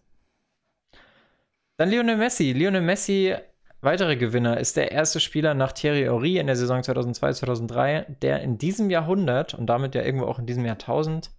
[1.76, 2.52] Dann Lionel Messi.
[2.52, 3.36] Lionel Messi
[3.84, 8.56] Weitere Gewinner ist der erste Spieler nach Thierry Henry in der Saison 2002-2003, der in
[8.56, 11.32] diesem Jahrhundert und damit ja irgendwo auch in diesem Jahrtausend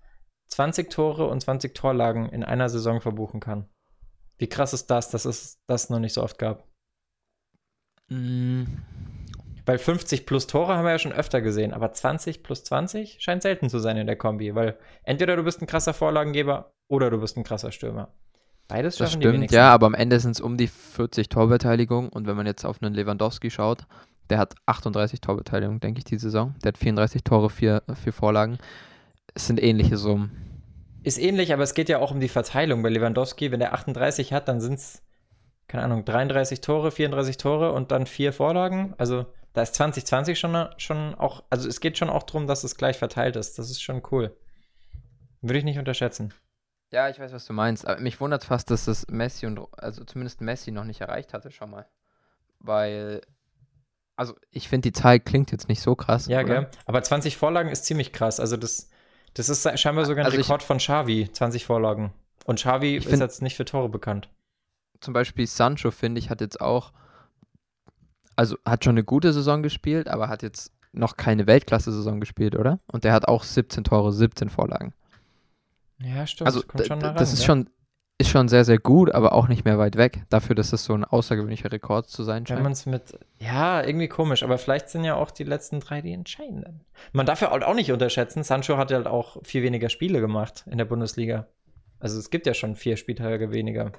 [0.49, 3.67] 20 Tore und 20 Torlagen in einer Saison verbuchen kann.
[4.37, 6.67] Wie krass ist das, dass es das noch nicht so oft gab?
[8.09, 8.63] Mm.
[9.65, 13.41] Weil 50 plus Tore haben wir ja schon öfter gesehen, aber 20 plus 20 scheint
[13.41, 17.19] selten zu sein in der Kombi, weil entweder du bist ein krasser Vorlagengeber oder du
[17.19, 18.09] bist ein krasser Stürmer.
[18.67, 22.35] Beides das stimmt, ja, aber am Ende sind es um die 40 Torbeteiligungen und wenn
[22.35, 23.87] man jetzt auf einen Lewandowski schaut,
[24.29, 26.55] der hat 38 Torbeteiligungen, denke ich, die Saison.
[26.63, 28.57] Der hat 34 Tore, vier, vier Vorlagen.
[29.35, 30.31] Es sind ähnliche Summen.
[31.05, 33.51] Ist ähnlich, aber es geht ja auch um die Verteilung bei Lewandowski.
[33.51, 35.03] Wenn der 38 hat, dann sind es,
[35.67, 38.95] keine Ahnung, 33 Tore, 34 Tore und dann vier Vorlagen.
[38.97, 42.75] Also da ist 2020 schon, schon auch, also es geht schon auch darum, dass es
[42.75, 43.59] gleich verteilt ist.
[43.59, 44.35] Das ist schon cool.
[45.41, 46.33] Würde ich nicht unterschätzen.
[46.91, 47.87] Ja, ich weiß, was du meinst.
[47.87, 51.51] Aber mich wundert fast, dass das Messi und, also zumindest Messi noch nicht erreicht hatte
[51.51, 51.85] schon mal.
[52.59, 53.21] Weil
[54.15, 56.27] Also ich finde, die Zahl klingt jetzt nicht so krass.
[56.27, 56.61] Ja, oder?
[56.61, 56.67] gell?
[56.85, 58.39] Aber 20 Vorlagen ist ziemlich krass.
[58.39, 58.89] Also das,
[59.35, 62.13] das ist scheinbar sogar ein also Rekord ich, von Xavi, 20 Vorlagen.
[62.45, 64.29] Und Xavi ist find, jetzt nicht für Tore bekannt.
[65.01, 66.93] Zum Beispiel Sancho, finde ich, hat jetzt auch,
[68.35, 72.79] also hat schon eine gute Saison gespielt, aber hat jetzt noch keine Weltklasse-Saison gespielt, oder?
[72.87, 74.93] Und der hat auch 17 Tore, 17 Vorlagen.
[75.99, 76.47] Ja, stimmt.
[76.47, 77.45] Also das, ran, ist ja?
[77.45, 77.69] schon
[78.17, 80.93] ist schon sehr, sehr gut, aber auch nicht mehr weit weg, dafür, dass es so
[80.93, 82.59] ein außergewöhnlicher Rekord zu sein scheint.
[82.59, 86.01] Wenn man es mit, ja, irgendwie komisch, aber vielleicht sind ja auch die letzten drei
[86.01, 86.81] die entscheidenden.
[87.11, 90.21] Man darf ja halt auch nicht unterschätzen, Sancho hat ja halt auch viel weniger Spiele
[90.21, 91.47] gemacht in der Bundesliga.
[91.99, 93.91] Also es gibt ja schon vier Spieltage weniger.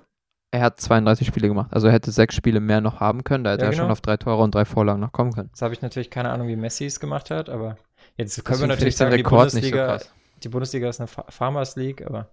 [0.50, 3.52] Er hat 32 Spiele gemacht, also er hätte sechs Spiele mehr noch haben können, da
[3.52, 3.82] hätte ja, er genau.
[3.82, 5.48] schon auf drei Tore und drei Vorlagen noch kommen können.
[5.48, 7.76] Jetzt habe ich natürlich keine Ahnung, wie Messi es gemacht hat, aber
[8.16, 10.06] jetzt können wir natürlich sagen, die Bundesliga, so
[10.42, 12.30] die Bundesliga ist eine Farmers League, aber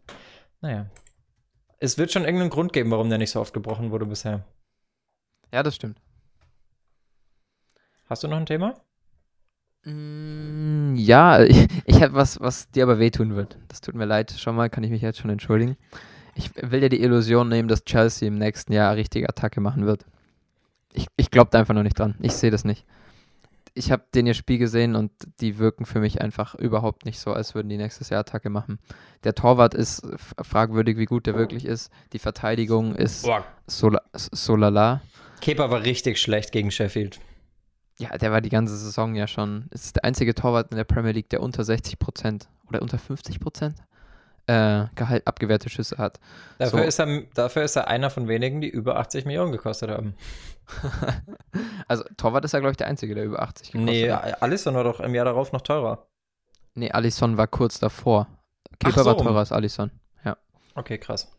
[0.62, 0.86] naja,
[1.84, 4.46] es wird schon irgendeinen Grund geben, warum der nicht so oft gebrochen wurde bisher.
[5.52, 5.98] Ja, das stimmt.
[8.06, 8.76] Hast du noch ein Thema?
[9.84, 13.58] Mm, ja, ich, ich habe was, was dir aber wehtun wird.
[13.68, 14.32] Das tut mir leid.
[14.32, 15.76] Schon mal kann ich mich jetzt schon entschuldigen.
[16.36, 20.06] Ich will dir die Illusion nehmen, dass Chelsea im nächsten Jahr richtige Attacke machen wird.
[20.94, 22.16] Ich, ich glaube da einfach noch nicht dran.
[22.22, 22.86] Ich sehe das nicht
[23.76, 27.34] ich habe den ihr Spiel gesehen und die wirken für mich einfach überhaupt nicht so,
[27.34, 28.80] als würden die nächstes Jahr Attacke machen.
[29.24, 30.06] Der Torwart ist
[30.42, 31.92] fragwürdig, wie gut der wirklich ist.
[32.14, 33.28] Die Verteidigung ist
[33.68, 35.02] so, so lala.
[35.42, 37.20] Kepa war richtig schlecht gegen Sheffield.
[38.00, 39.68] Ja, der war die ganze Saison ja schon.
[39.72, 42.98] Es ist der einzige Torwart in der Premier League, der unter 60 Prozent oder unter
[42.98, 43.76] 50 Prozent
[44.48, 46.20] äh, Gehalt, abgewehrte Schüsse hat.
[46.58, 46.86] Dafür, so.
[46.86, 50.16] ist er, dafür ist er einer von wenigen, die über 80 Millionen gekostet haben.
[51.88, 54.26] also Torwart ist ja, glaube ich, der Einzige, der über 80 gekostet nee, hat.
[54.26, 56.08] Nee, Alisson war doch im Jahr darauf noch teurer.
[56.76, 58.28] Nee, Alisson war kurz davor.
[58.80, 59.06] Keeper so.
[59.06, 59.92] war teurer als Alisson,
[60.26, 60.36] ja.
[60.76, 61.32] Okay, krass.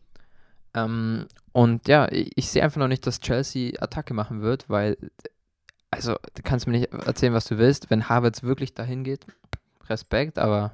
[0.73, 4.97] Ähm, und ja, ich, ich sehe einfach noch nicht, dass Chelsea Attacke machen wird, weil,
[5.91, 7.89] also, du kannst mir nicht erzählen, was du willst.
[7.89, 9.25] Wenn Havertz wirklich dahin geht,
[9.87, 10.71] Respekt, aber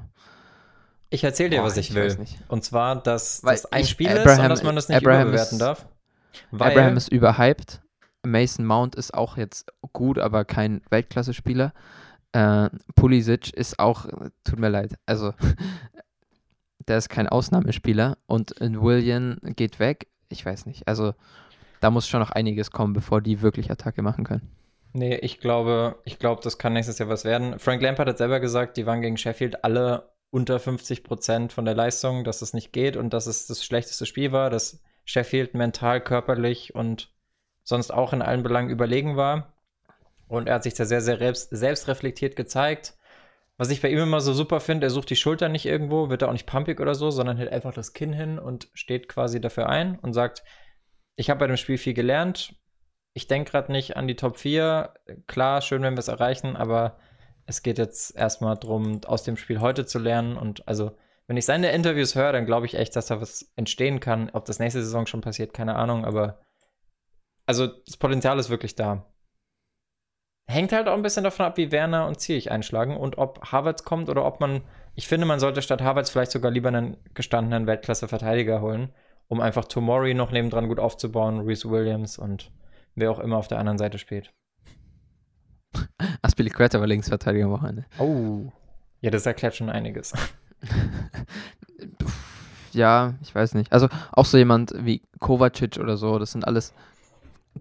[1.11, 2.17] ich erzähle dir, Boah, was ich, ich will.
[2.47, 5.21] Und zwar, dass Weil das ein Spiel Abraham, ist und dass man das nicht Abraham
[5.27, 5.85] überbewerten ist, darf.
[6.51, 7.81] Abraham ist überhyped.
[8.25, 11.73] Mason Mount ist auch jetzt gut, aber kein Weltklasse-Spieler.
[12.31, 14.05] Äh, Pulisic ist auch,
[14.45, 15.33] tut mir leid, also
[16.87, 20.07] der ist kein Ausnahmespieler und William geht weg.
[20.29, 20.87] Ich weiß nicht.
[20.87, 21.13] Also
[21.81, 24.49] da muss schon noch einiges kommen, bevor die wirklich Attacke machen können.
[24.93, 27.59] Nee, ich glaube, ich glaube, das kann nächstes Jahr was werden.
[27.59, 31.75] Frank Lampard hat selber gesagt, die waren gegen Sheffield alle unter 50 Prozent von der
[31.75, 36.01] Leistung, dass es nicht geht und dass es das schlechteste Spiel war, dass Sheffield mental,
[36.01, 37.13] körperlich und
[37.63, 39.53] sonst auch in allen Belangen überlegen war.
[40.27, 42.95] Und er hat sich da sehr, sehr selbst, selbstreflektiert gezeigt.
[43.57, 46.21] Was ich bei ihm immer so super finde, er sucht die Schulter nicht irgendwo, wird
[46.21, 49.41] da auch nicht pumpig oder so, sondern hält einfach das Kinn hin und steht quasi
[49.41, 50.43] dafür ein und sagt,
[51.17, 52.55] ich habe bei dem Spiel viel gelernt.
[53.13, 54.93] Ich denke gerade nicht an die Top 4.
[55.27, 56.97] Klar, schön, wenn wir es erreichen, aber
[57.45, 60.37] es geht jetzt erstmal darum, aus dem Spiel heute zu lernen.
[60.37, 60.91] Und also,
[61.27, 64.29] wenn ich seine Interviews höre, dann glaube ich echt, dass da was entstehen kann.
[64.33, 66.39] Ob das nächste Saison schon passiert, keine Ahnung, aber
[67.45, 69.05] also das Potenzial ist wirklich da.
[70.47, 73.83] Hängt halt auch ein bisschen davon ab, wie Werner und Zierich einschlagen und ob Havertz
[73.83, 74.61] kommt oder ob man,
[74.95, 78.93] ich finde, man sollte statt Havertz vielleicht sogar lieber einen gestandenen Weltklasse-Verteidiger holen,
[79.27, 82.51] um einfach Tomori noch nebendran gut aufzubauen, Reese Williams und
[82.95, 84.33] wer auch immer auf der anderen Seite spielt.
[86.21, 87.85] Aspilicueta war Linksverteidiger am Wochenende.
[87.99, 88.51] Oh.
[89.01, 90.13] Ja, das erklärt schon einiges.
[92.71, 93.71] ja, ich weiß nicht.
[93.71, 96.73] Also auch so jemand wie Kovacic oder so, das sind alles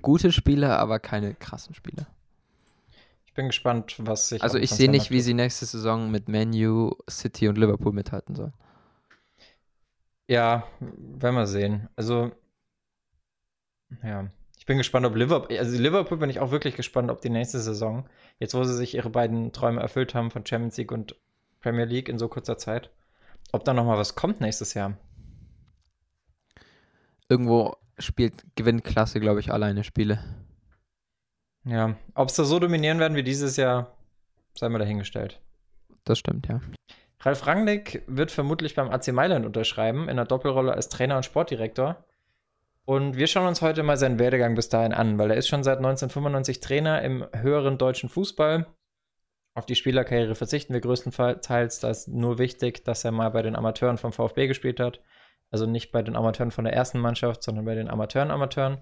[0.03, 2.07] gute Spieler, aber keine krassen Spieler.
[3.25, 4.43] Ich bin gespannt, was sich.
[4.43, 8.53] Also ich sehe nicht, wie sie nächste Saison mit Manu, City und Liverpool mithalten sollen.
[10.29, 11.89] Ja, werden wir sehen.
[11.97, 12.33] Also,
[14.03, 14.31] ja
[14.71, 18.09] bin gespannt, ob Liverpool, also Liverpool bin ich auch wirklich gespannt, ob die nächste Saison,
[18.39, 21.17] jetzt wo sie sich ihre beiden Träume erfüllt haben von Champions League und
[21.61, 22.89] Premier League in so kurzer Zeit,
[23.51, 24.97] ob da nochmal was kommt nächstes Jahr.
[27.29, 30.23] Irgendwo spielt Gewinnklasse, glaube ich, alleine Spiele.
[31.65, 33.97] Ja, ob sie so dominieren werden wie dieses Jahr,
[34.55, 35.41] sei mal dahingestellt.
[36.05, 36.61] Das stimmt, ja.
[37.19, 42.05] Ralf Rangnick wird vermutlich beim AC Mailand unterschreiben, in der Doppelrolle als Trainer und Sportdirektor.
[42.85, 45.63] Und wir schauen uns heute mal seinen Werdegang bis dahin an, weil er ist schon
[45.63, 48.67] seit 1995 Trainer im höheren deutschen Fußball.
[49.55, 51.81] Auf die Spielerkarriere verzichten wir größtenteils.
[51.81, 55.01] Da ist nur wichtig, dass er mal bei den Amateuren vom VfB gespielt hat.
[55.51, 58.79] Also nicht bei den Amateuren von der ersten Mannschaft, sondern bei den Amateuren-Amateuren.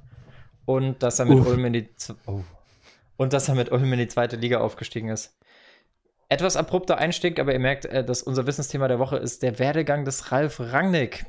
[0.67, 1.89] Und dass er mit Ulm in die
[2.27, 2.43] oh.
[3.17, 5.39] und dass er mit Ulm in die zweite Liga aufgestiegen ist.
[6.29, 10.05] Etwas abrupter Einstieg, aber ihr merkt, äh, dass unser Wissensthema der Woche ist der Werdegang
[10.05, 11.25] des Ralf Rangnick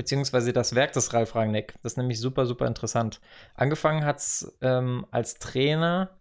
[0.00, 1.74] beziehungsweise das Werk des Ralf Rangnick.
[1.82, 3.20] Das ist nämlich super, super interessant.
[3.54, 6.20] Angefangen hat es ähm, als Trainer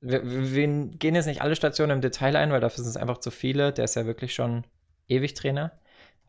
[0.00, 3.18] wir, wir, gehen jetzt nicht alle Stationen im Detail ein, weil dafür sind es einfach
[3.18, 3.72] zu viele.
[3.72, 4.64] Der ist ja wirklich schon
[5.08, 5.72] ewig Trainer.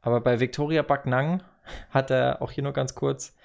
[0.01, 1.43] Aber bei Victoria Backnang
[1.89, 3.35] hat er auch hier nur ganz kurz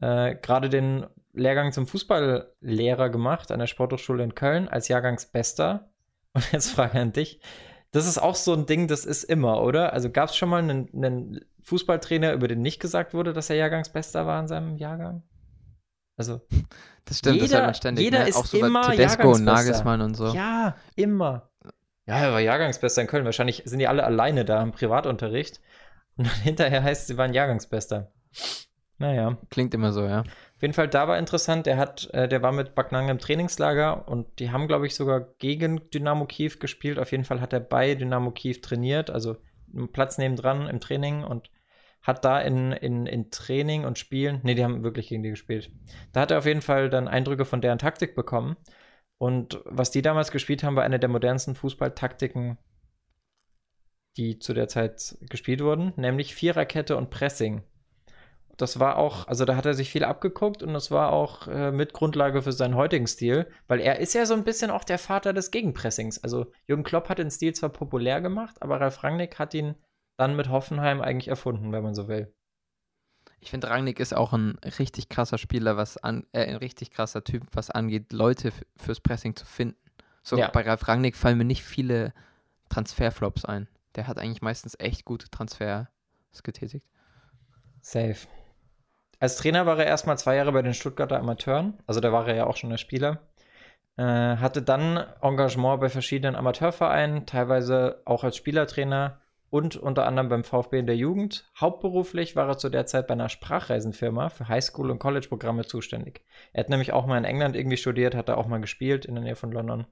[0.00, 5.90] äh, gerade den Lehrgang zum Fußballlehrer gemacht an der Sporthochschule in Köln als Jahrgangsbester.
[6.32, 7.40] Und jetzt frage ich an dich.
[7.94, 9.92] Das ist auch so ein Ding, das ist immer, oder?
[9.92, 13.56] Also gab es schon mal einen, einen Fußballtrainer, über den nicht gesagt wurde, dass er
[13.56, 15.22] Jahrgangsbester war in seinem Jahrgang?
[16.16, 16.40] Also,
[17.04, 18.04] das stimmt, jeder, das hört man ständig.
[18.04, 18.28] Jeder ne?
[18.28, 20.34] ist auch so immer Tedesco und Nagelsmann und so.
[20.34, 21.52] Ja, immer.
[22.06, 23.24] Ja, er war Jahrgangsbester in Köln.
[23.26, 25.60] Wahrscheinlich sind die alle alleine da im Privatunterricht.
[26.16, 28.10] Und dann hinterher heißt es, sie waren Jahrgangsbester.
[28.98, 29.38] Naja.
[29.50, 30.24] Klingt immer so, ja.
[30.64, 34.38] Jeden Fall, da war interessant, der hat, äh, der war mit Backnang im Trainingslager und
[34.38, 36.98] die haben, glaube ich, sogar gegen Dynamo Kiew gespielt.
[36.98, 39.36] Auf jeden Fall hat er bei Dynamo Kiew trainiert, also
[39.92, 41.50] Platz nebendran im Training und
[42.00, 45.70] hat da in, in, in Training und Spielen, nee, die haben wirklich gegen die gespielt.
[46.14, 48.56] Da hat er auf jeden Fall dann Eindrücke von deren Taktik bekommen.
[49.18, 52.56] Und was die damals gespielt haben, war eine der modernsten Fußballtaktiken,
[54.16, 57.64] die zu der Zeit gespielt wurden, nämlich Viererkette und Pressing.
[58.56, 61.72] Das war auch, also da hat er sich viel abgeguckt und das war auch äh,
[61.72, 64.98] mit Grundlage für seinen heutigen Stil, weil er ist ja so ein bisschen auch der
[64.98, 66.22] Vater des Gegenpressings.
[66.22, 69.74] Also Jürgen Klopp hat den Stil zwar populär gemacht, aber Ralf Rangnick hat ihn
[70.16, 72.32] dann mit Hoffenheim eigentlich erfunden, wenn man so will.
[73.40, 77.24] Ich finde, Rangnick ist auch ein richtig krasser Spieler, was an, äh, ein richtig krasser
[77.24, 79.76] Typ, was angeht, Leute fürs Pressing zu finden.
[80.22, 80.48] So, ja.
[80.48, 82.14] bei Ralf Rangnick fallen mir nicht viele
[82.70, 83.68] Transferflops ein.
[83.96, 85.86] Der hat eigentlich meistens echt gute Transfers
[86.42, 86.86] getätigt.
[87.82, 88.26] Safe.
[89.24, 92.34] Als Trainer war er erstmal zwei Jahre bei den Stuttgarter Amateuren, also da war er
[92.34, 93.22] ja auch schon der Spieler.
[93.96, 100.44] Äh, hatte dann Engagement bei verschiedenen Amateurvereinen, teilweise auch als Spielertrainer und unter anderem beim
[100.44, 101.50] VfB in der Jugend.
[101.58, 106.22] Hauptberuflich war er zu der Zeit bei einer Sprachreisenfirma für Highschool- und College-Programme zuständig.
[106.52, 109.14] Er hat nämlich auch mal in England irgendwie studiert, hat da auch mal gespielt in
[109.14, 109.86] der Nähe von London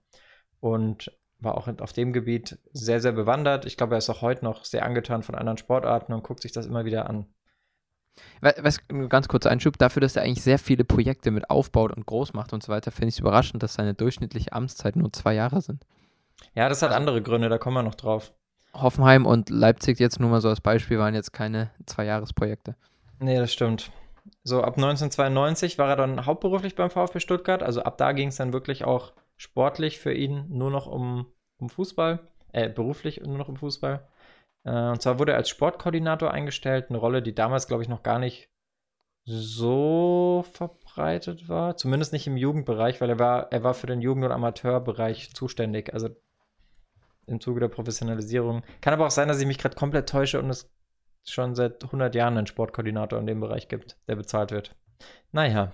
[0.60, 3.64] und war auch auf dem Gebiet sehr, sehr bewandert.
[3.64, 6.52] Ich glaube, er ist auch heute noch sehr angetan von anderen Sportarten und guckt sich
[6.52, 7.28] das immer wieder an.
[8.40, 12.35] Was, ganz kurzer Einschub, dafür, dass er eigentlich sehr viele Projekte mit aufbaut und groß
[12.35, 15.61] macht und so weiter, finde ich es überraschend, dass seine durchschnittliche Amtszeit nur zwei Jahre
[15.61, 15.85] sind.
[16.55, 18.33] Ja, das hat also, andere Gründe, da kommen wir noch drauf.
[18.75, 22.75] Hoffenheim und Leipzig jetzt nur mal so als Beispiel waren jetzt keine Zwei-Jahres-Projekte.
[23.20, 23.92] Nee, das stimmt.
[24.44, 27.62] So, ab 1992 war er dann hauptberuflich beim VfB Stuttgart.
[27.62, 31.27] Also ab da ging es dann wirklich auch sportlich für ihn nur noch um,
[31.59, 32.20] um Fußball.
[32.53, 34.07] Äh, beruflich nur noch um Fußball.
[34.64, 38.03] Äh, und zwar wurde er als Sportkoordinator eingestellt, eine Rolle, die damals, glaube ich, noch
[38.03, 38.48] gar nicht
[39.25, 41.77] so verbreitet war.
[41.77, 45.94] Zumindest nicht im Jugendbereich, weil er war, er war für den Jugend- und Amateurbereich zuständig.
[45.94, 46.09] Also
[47.27, 48.62] im Zuge der Professionalisierung.
[48.81, 50.70] Kann aber auch sein, dass ich mich gerade komplett täusche und es
[51.25, 54.75] schon seit 100 Jahren einen Sportkoordinator in dem Bereich gibt, der bezahlt wird.
[55.31, 55.72] Naja.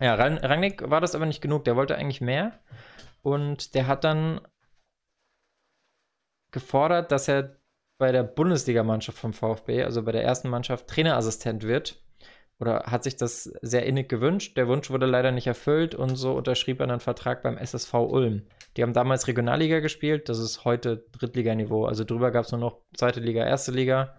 [0.00, 1.64] Ja, Rangnick war das aber nicht genug.
[1.64, 2.60] Der wollte eigentlich mehr.
[3.22, 4.40] Und der hat dann
[6.50, 7.56] gefordert, dass er
[7.98, 12.00] bei der Bundesligamannschaft vom VfB, also bei der ersten Mannschaft, Trainerassistent wird.
[12.60, 14.56] Oder hat sich das sehr innig gewünscht.
[14.56, 18.42] Der Wunsch wurde leider nicht erfüllt und so unterschrieb er einen Vertrag beim SSV Ulm.
[18.76, 21.84] Die haben damals Regionalliga gespielt, das ist heute Drittliganiveau.
[21.86, 24.14] Also drüber gab es nur noch zweite Liga, erste Liga.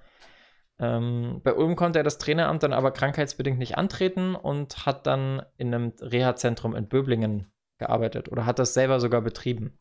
[0.80, 5.42] Ähm, bei Ulm konnte er das Traineramt dann aber krankheitsbedingt nicht antreten und hat dann
[5.58, 9.78] in einem Reha-Zentrum in Böblingen gearbeitet oder hat das selber sogar betrieben.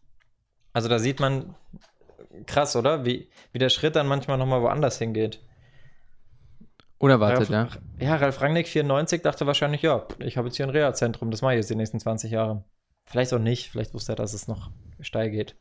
[0.73, 1.55] Also da sieht man,
[2.47, 3.05] krass, oder?
[3.05, 5.41] Wie, wie der Schritt dann manchmal nochmal woanders hingeht.
[6.99, 8.07] Unerwartet, Ralf, ja.
[8.07, 11.55] Ja, Ralf Rangnick 94 dachte wahrscheinlich, ja, ich habe jetzt hier ein Reha-Zentrum, das mache
[11.55, 12.65] ich jetzt die nächsten 20 Jahre.
[13.05, 14.71] Vielleicht auch nicht, vielleicht wusste er, dass es noch
[15.01, 15.57] steil geht.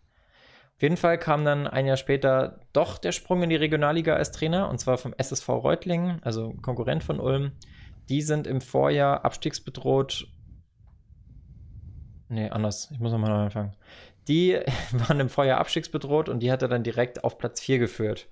[0.76, 4.32] Auf jeden Fall kam dann ein Jahr später doch der Sprung in die Regionalliga als
[4.32, 7.52] Trainer, und zwar vom SSV Reutlingen, also Konkurrent von Ulm.
[8.10, 10.28] Die sind im Vorjahr abstiegsbedroht.
[12.30, 12.90] Nee, anders.
[12.92, 13.76] Ich muss nochmal neu anfangen.
[14.28, 14.60] Die
[14.92, 18.28] waren im Vorjahr abstiegsbedroht und die hat er dann direkt auf Platz 4 geführt.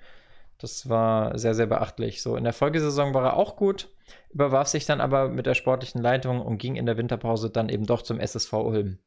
[0.57, 2.21] Das war sehr, sehr beachtlich.
[2.21, 3.89] So, in der Folgesaison war er auch gut,
[4.29, 7.87] überwarf sich dann aber mit der sportlichen Leitung und ging in der Winterpause dann eben
[7.87, 8.99] doch zum SSV Ulm.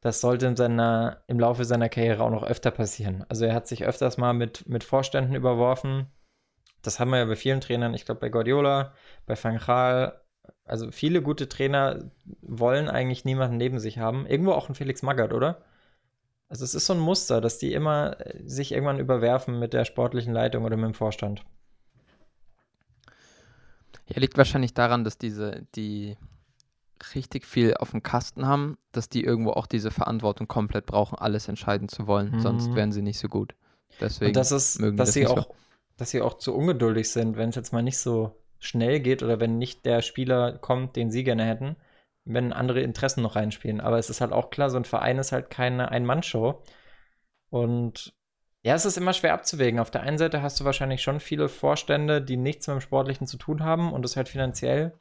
[0.00, 3.24] Das sollte in seiner, im Laufe seiner Karriere auch noch öfter passieren.
[3.28, 6.06] Also er hat sich öfters mal mit, mit Vorständen überworfen.
[6.82, 8.92] Das haben wir ja bei vielen Trainern, ich glaube bei Guardiola,
[9.24, 10.20] bei Van Gaal.
[10.64, 12.10] Also viele gute Trainer
[12.42, 14.26] wollen eigentlich niemanden neben sich haben.
[14.26, 15.62] Irgendwo auch ein Felix Magath, oder?
[16.48, 19.84] Also es ist so ein Muster, dass die immer äh, sich irgendwann überwerfen mit der
[19.84, 21.44] sportlichen Leitung oder mit dem Vorstand.
[24.08, 26.16] Ja, liegt wahrscheinlich daran, dass diese, die
[27.14, 31.48] richtig viel auf dem Kasten haben, dass die irgendwo auch diese Verantwortung komplett brauchen, alles
[31.48, 32.40] entscheiden zu wollen, mhm.
[32.40, 33.54] sonst wären sie nicht so gut.
[34.00, 35.54] Deswegen Und das ist, mögen dass das sie auch, so.
[35.96, 39.40] dass sie auch zu ungeduldig sind, wenn es jetzt mal nicht so schnell geht oder
[39.40, 41.76] wenn nicht der Spieler kommt, den sie gerne hätten,
[42.26, 43.80] wenn andere Interessen noch reinspielen.
[43.80, 46.62] Aber es ist halt auch klar, so ein Verein ist halt keine Ein-Mann-Show.
[47.48, 48.12] Und
[48.62, 49.78] ja, es ist immer schwer abzuwägen.
[49.78, 53.28] Auf der einen Seite hast du wahrscheinlich schon viele Vorstände, die nichts mit dem Sportlichen
[53.28, 54.92] zu tun haben und es halt finanziell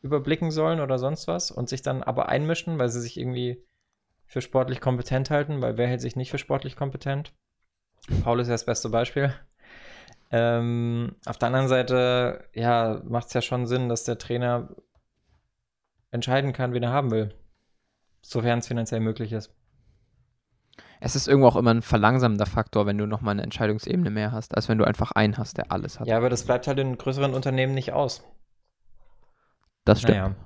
[0.00, 3.64] überblicken sollen oder sonst was und sich dann aber einmischen, weil sie sich irgendwie
[4.26, 7.32] für sportlich kompetent halten, weil wer hält sich nicht für sportlich kompetent?
[8.24, 9.32] Paul ist ja das beste Beispiel.
[10.32, 14.70] Ähm, auf der anderen Seite, ja, macht es ja schon Sinn, dass der Trainer
[16.12, 17.34] entscheiden kann, wen er haben will.
[18.20, 19.52] Sofern es finanziell möglich ist.
[21.00, 24.54] Es ist irgendwo auch immer ein verlangsamender Faktor, wenn du nochmal eine Entscheidungsebene mehr hast,
[24.54, 26.06] als wenn du einfach einen hast, der alles hat.
[26.06, 28.22] Ja, aber das bleibt halt in größeren Unternehmen nicht aus.
[29.84, 30.18] Das stimmt.
[30.18, 30.36] Naja.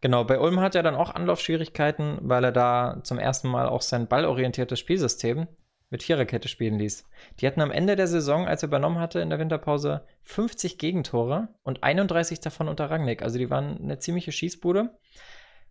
[0.00, 3.82] Genau, bei Ulm hat er dann auch Anlaufschwierigkeiten, weil er da zum ersten Mal auch
[3.82, 5.46] sein ballorientiertes Spielsystem
[5.90, 7.04] mit Viererkette spielen ließ.
[7.40, 11.48] Die hatten am Ende der Saison, als er übernommen hatte in der Winterpause, 50 Gegentore
[11.62, 13.22] und 31 davon unter Rangnick.
[13.22, 14.96] Also die waren eine ziemliche Schießbude.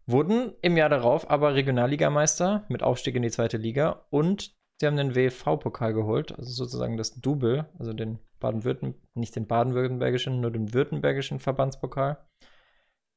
[0.05, 4.97] Wurden im Jahr darauf aber Regionalligameister mit Aufstieg in die zweite Liga und sie haben
[4.97, 10.73] den WV-Pokal geholt, also sozusagen das Double, also den Baden-Württembergischen, nicht den baden-württembergischen, nur den
[10.73, 12.17] württembergischen Verbandspokal.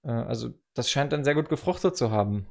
[0.05, 2.47] Äh, also das scheint dann sehr gut gefruchtet zu haben.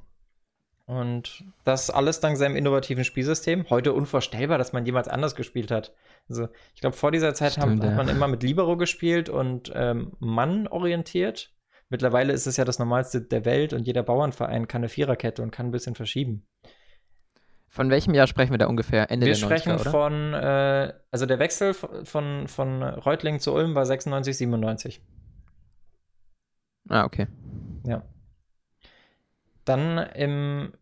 [0.86, 3.66] Und das alles dank seinem innovativen Spielsystem.
[3.70, 5.94] Heute unvorstellbar, dass man jemals anders gespielt hat.
[6.28, 7.88] Also ich glaube, vor dieser Zeit Stimmt, haben, ja.
[7.88, 11.52] hat man immer mit Libero gespielt und ähm, Mann orientiert.
[11.88, 15.50] Mittlerweile ist es ja das Normalste der Welt und jeder Bauernverein kann eine Viererkette und
[15.50, 16.46] kann ein bisschen verschieben.
[17.68, 19.10] Von welchem Jahr sprechen wir da ungefähr?
[19.10, 23.54] Ende wir der 90er, Wir sprechen von, äh, also der Wechsel von, von Reutlingen zu
[23.54, 25.02] Ulm war 96, 97.
[26.88, 27.28] Ah, okay.
[27.86, 28.02] Ja.
[29.64, 30.72] Dann im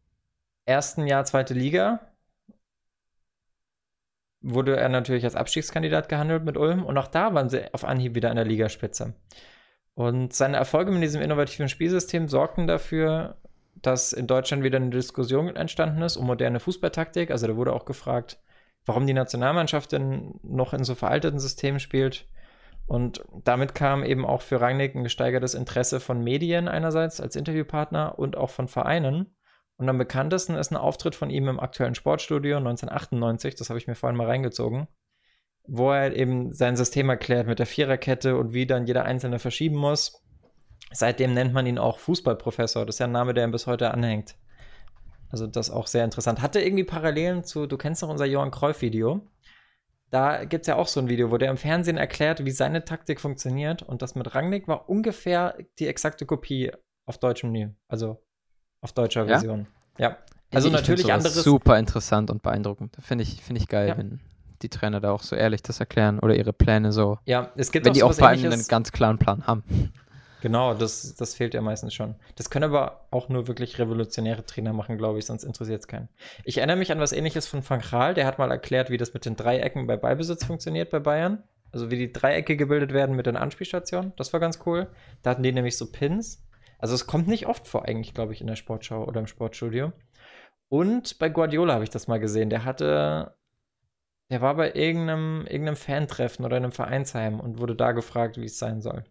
[0.65, 2.01] ersten Jahr zweite Liga
[4.43, 8.15] wurde er natürlich als Abstiegskandidat gehandelt mit Ulm und auch da waren sie auf Anhieb
[8.15, 9.15] wieder in der Ligaspitze.
[9.95, 13.37] Und seine Erfolge mit diesem innovativen Spielsystem sorgten dafür,
[13.83, 17.31] dass in Deutschland wieder eine Diskussion entstanden ist um moderne Fußballtaktik.
[17.31, 18.39] Also da wurde auch gefragt,
[18.87, 22.27] warum die Nationalmannschaft denn noch in so veralteten Systemen spielt.
[22.91, 28.19] Und damit kam eben auch für Rangnick ein gesteigertes Interesse von Medien einerseits als Interviewpartner
[28.19, 29.37] und auch von Vereinen.
[29.77, 33.87] Und am bekanntesten ist ein Auftritt von ihm im aktuellen Sportstudio 1998, das habe ich
[33.87, 34.89] mir vorhin mal reingezogen
[35.73, 39.77] wo er eben sein System erklärt mit der Viererkette und wie dann jeder Einzelne verschieben
[39.77, 40.23] muss.
[40.93, 42.85] Seitdem nennt man ihn auch Fußballprofessor.
[42.87, 44.35] Das ist ja ein Name, der ihm bis heute anhängt.
[45.31, 46.43] Also das auch sehr interessant.
[46.43, 49.21] Hatte irgendwie Parallelen zu, du kennst doch unser Johann Cruyff-Video.
[50.11, 52.85] Da gibt es ja auch so ein Video, wo der im Fernsehen erklärt, wie seine
[52.85, 53.83] Taktik funktioniert.
[53.83, 56.73] Und das mit Rangnick war ungefähr die exakte Kopie
[57.07, 57.73] auf deutschem Niveau.
[57.89, 58.21] Also
[58.81, 59.27] auf deutscher ja?
[59.27, 59.67] Version.
[59.99, 60.19] Ja.
[60.53, 61.35] Also ich natürlich anderes.
[61.35, 62.97] Super interessant und beeindruckend.
[63.01, 63.97] Finde ich, find ich geil, ja.
[63.97, 64.21] wenn,
[64.63, 67.19] die Trainer da auch so ehrlich das erklären oder ihre Pläne so.
[67.25, 69.65] Ja, es gibt wenn auch die auch vor allem einen ganz klaren Plan haben.
[70.41, 72.15] Genau, das, das fehlt ja meistens schon.
[72.37, 76.09] Das können aber auch nur wirklich revolutionäre Trainer machen, glaube ich, sonst interessiert es keinen.
[76.45, 79.15] Ich erinnere mich an was ähnliches von Frank Rahl, der hat mal erklärt, wie das
[79.15, 81.43] mit den Dreiecken bei Ballbesitz funktioniert bei Bayern.
[81.73, 84.13] Also wie die Dreiecke gebildet werden mit den Anspielstationen.
[84.17, 84.89] Das war ganz cool.
[85.23, 86.45] Da hatten die nämlich so Pins.
[86.79, 89.93] Also es kommt nicht oft vor, eigentlich, glaube ich, in der Sportschau oder im Sportstudio.
[90.69, 92.51] Und bei Guardiola habe ich das mal gesehen.
[92.51, 93.37] Der hatte
[94.31, 98.59] der war bei irgendeinem, irgendeinem Fantreffen oder einem Vereinsheim und wurde da gefragt, wie es
[98.59, 99.05] sein soll.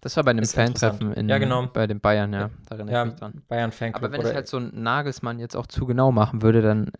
[0.00, 1.66] Das war bei einem Fantreffen in, ja, genau.
[1.66, 2.50] bei den Bayern, ja.
[2.68, 3.42] Da erinnere ja, ich mich dran.
[3.48, 4.04] Bayern Fanclub.
[4.04, 6.92] Aber wenn ich halt so einen Nagelsmann jetzt auch zu genau machen würde, dann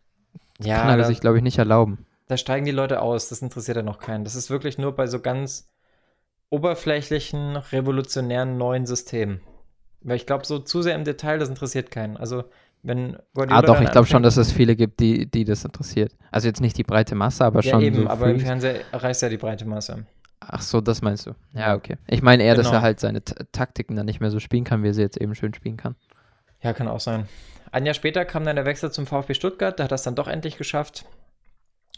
[0.60, 2.06] ja, kann er da, sich, glaube ich, nicht erlauben.
[2.26, 4.24] Da steigen die Leute aus, das interessiert ja noch keinen.
[4.24, 5.70] Das ist wirklich nur bei so ganz
[6.50, 9.40] oberflächlichen, revolutionären neuen Systemen.
[10.00, 12.16] Weil ich glaube, so zu sehr im Detail, das interessiert keinen.
[12.16, 12.44] Also
[12.82, 16.12] wenn Guardiola ah, doch, ich glaube schon, dass es viele gibt, die, die das interessiert.
[16.30, 17.82] Also jetzt nicht die breite Masse, aber ja, schon.
[17.82, 20.06] Eben, so aber im Fernsehen erreicht ja die breite Masse.
[20.40, 21.34] Ach so, das meinst du.
[21.54, 21.96] Ja, okay.
[22.06, 22.64] Ich meine eher, genau.
[22.64, 25.02] dass er halt seine T Taktiken dann nicht mehr so spielen kann, wie er sie
[25.02, 25.96] jetzt eben schön spielen kann.
[26.62, 27.26] Ja, kann auch sein.
[27.72, 30.14] Ein Jahr später kam dann der Wechsel zum VfB Stuttgart, da hat er es dann
[30.14, 31.04] doch endlich geschafft.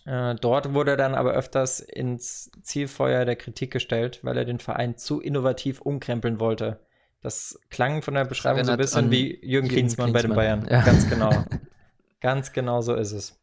[0.07, 4.59] Äh, dort wurde er dann aber öfters ins Zielfeuer der Kritik gestellt, weil er den
[4.59, 6.81] Verein zu innovativ umkrempeln wollte.
[7.21, 10.67] Das klang von der Beschreibung so ein bisschen wie Jürgen Klinsmann, bei den Bayern.
[10.71, 10.83] Ja.
[10.83, 11.31] Ganz genau.
[12.21, 13.39] Ganz genau so ist es.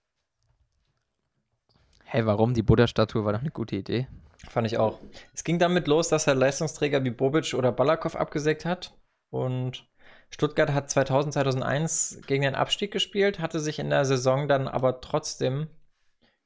[2.04, 2.54] Hey, warum?
[2.54, 4.08] Die Buddha-Statue war doch eine gute Idee.
[4.50, 5.00] Fand ich auch.
[5.34, 8.94] Es ging damit los, dass er Leistungsträger wie Bobic oder Balakow abgesägt hat.
[9.30, 9.88] Und
[10.30, 15.02] Stuttgart hat 2000, 2001 gegen den Abstieg gespielt, hatte sich in der Saison dann aber
[15.02, 15.68] trotzdem,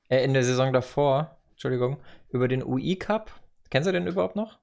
[0.10, 1.98] äh, in der Saison davor, Entschuldigung,
[2.30, 3.32] über den UI Cup.
[3.70, 4.60] Kennst du den überhaupt noch?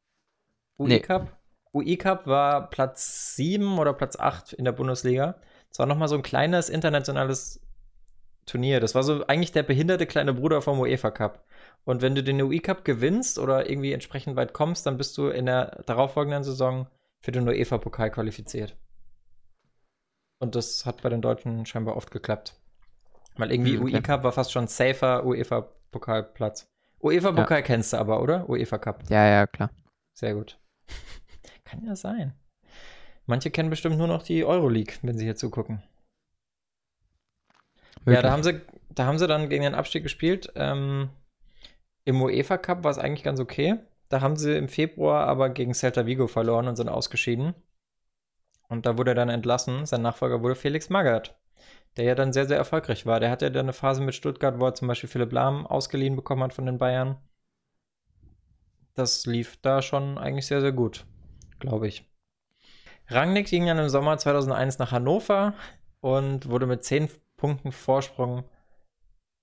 [0.79, 1.01] UI nee.
[1.01, 1.37] Cup?
[1.72, 5.41] UI Cup war Platz 7 oder Platz 8 in der Bundesliga.
[5.70, 7.61] Es war nochmal so ein kleines internationales
[8.47, 8.81] Turnier.
[8.81, 11.45] Das war so eigentlich der behinderte kleine Bruder vom UEFA Cup.
[11.87, 15.28] Und wenn du den UI Cup gewinnst oder irgendwie entsprechend weit kommst, dann bist du
[15.28, 16.89] in der darauffolgenden Saison
[17.20, 18.76] für den UEFA-Pokal qualifiziert.
[20.41, 22.61] Und das hat bei den Deutschen scheinbar oft geklappt.
[23.37, 23.95] Weil irgendwie okay.
[23.95, 26.68] UI Cup war fast schon safer UEFA-Pokalplatz.
[27.01, 27.62] UEFA-Pokal ja.
[27.62, 28.49] kennst du aber, oder?
[28.49, 29.05] UEFA Cup.
[29.09, 29.70] Ja, ja, klar.
[30.12, 30.59] Sehr gut.
[31.64, 32.34] Kann ja sein.
[33.26, 35.84] Manche kennen bestimmt nur noch die Euroleague, wenn sie hier zugucken.
[37.99, 38.16] Wirklich?
[38.16, 38.61] Ja, da haben sie,
[38.91, 40.53] da haben sie dann gegen den Abstieg gespielt.
[40.57, 41.11] Ähm,
[42.07, 43.81] Im UEFA Cup war es eigentlich ganz okay.
[44.09, 47.55] Da haben sie im Februar aber gegen Celta Vigo verloren und sind ausgeschieden.
[48.69, 49.87] Und da wurde er dann entlassen.
[49.87, 51.37] Sein Nachfolger wurde Felix Magath,
[51.97, 53.19] der ja dann sehr, sehr erfolgreich war.
[53.19, 56.15] Der hatte ja dann eine Phase mit Stuttgart, wo er zum Beispiel Philipp Lahm ausgeliehen
[56.15, 57.17] bekommen hat von den Bayern.
[58.95, 61.07] Das lief da schon eigentlich sehr, sehr gut,
[61.59, 62.09] glaube ich.
[63.09, 65.55] Rangnick ging dann im Sommer 2001 nach Hannover
[66.01, 68.45] und wurde mit 10 Punkten Vorsprung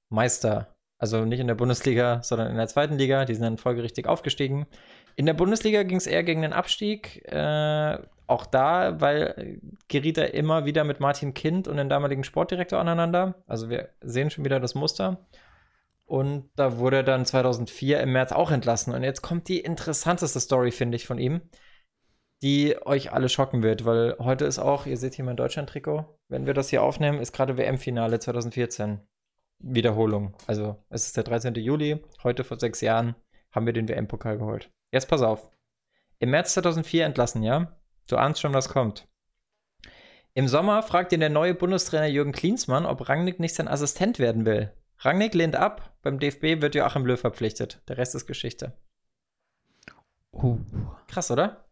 [0.09, 0.72] Meister.
[1.03, 3.25] Also nicht in der Bundesliga, sondern in der zweiten Liga.
[3.25, 4.67] Die sind dann folgerichtig aufgestiegen.
[5.17, 7.29] In der Bundesliga ging es eher gegen den Abstieg.
[7.29, 12.79] Äh, auch da, weil geriet er immer wieder mit Martin Kind und dem damaligen Sportdirektor
[12.79, 13.35] aneinander.
[13.47, 15.27] Also wir sehen schon wieder das Muster.
[16.05, 18.93] Und da wurde er dann 2004 im März auch entlassen.
[18.93, 21.41] Und jetzt kommt die interessanteste Story, finde ich, von ihm
[22.41, 26.45] die euch alle schocken wird, weil heute ist auch, ihr seht hier mein Deutschland-Trikot, wenn
[26.45, 28.99] wir das hier aufnehmen, ist gerade WM-Finale 2014.
[29.63, 30.35] Wiederholung.
[30.45, 31.55] Also es ist der 13.
[31.55, 33.15] Juli, heute vor sechs Jahren
[33.51, 34.69] haben wir den WM-Pokal geholt.
[34.91, 35.49] Jetzt pass auf.
[36.19, 37.75] Im März 2004 entlassen, ja?
[38.07, 39.07] Du ahnst schon, was kommt.
[40.33, 44.45] Im Sommer fragt ihn der neue Bundestrainer Jürgen Klinsmann, ob Rangnick nicht sein Assistent werden
[44.45, 44.71] will.
[44.99, 47.81] Rangnick lehnt ab, beim DFB wird Joachim Löw verpflichtet.
[47.87, 48.73] Der Rest ist Geschichte.
[50.31, 50.59] Uh.
[51.07, 51.63] Krass, oder?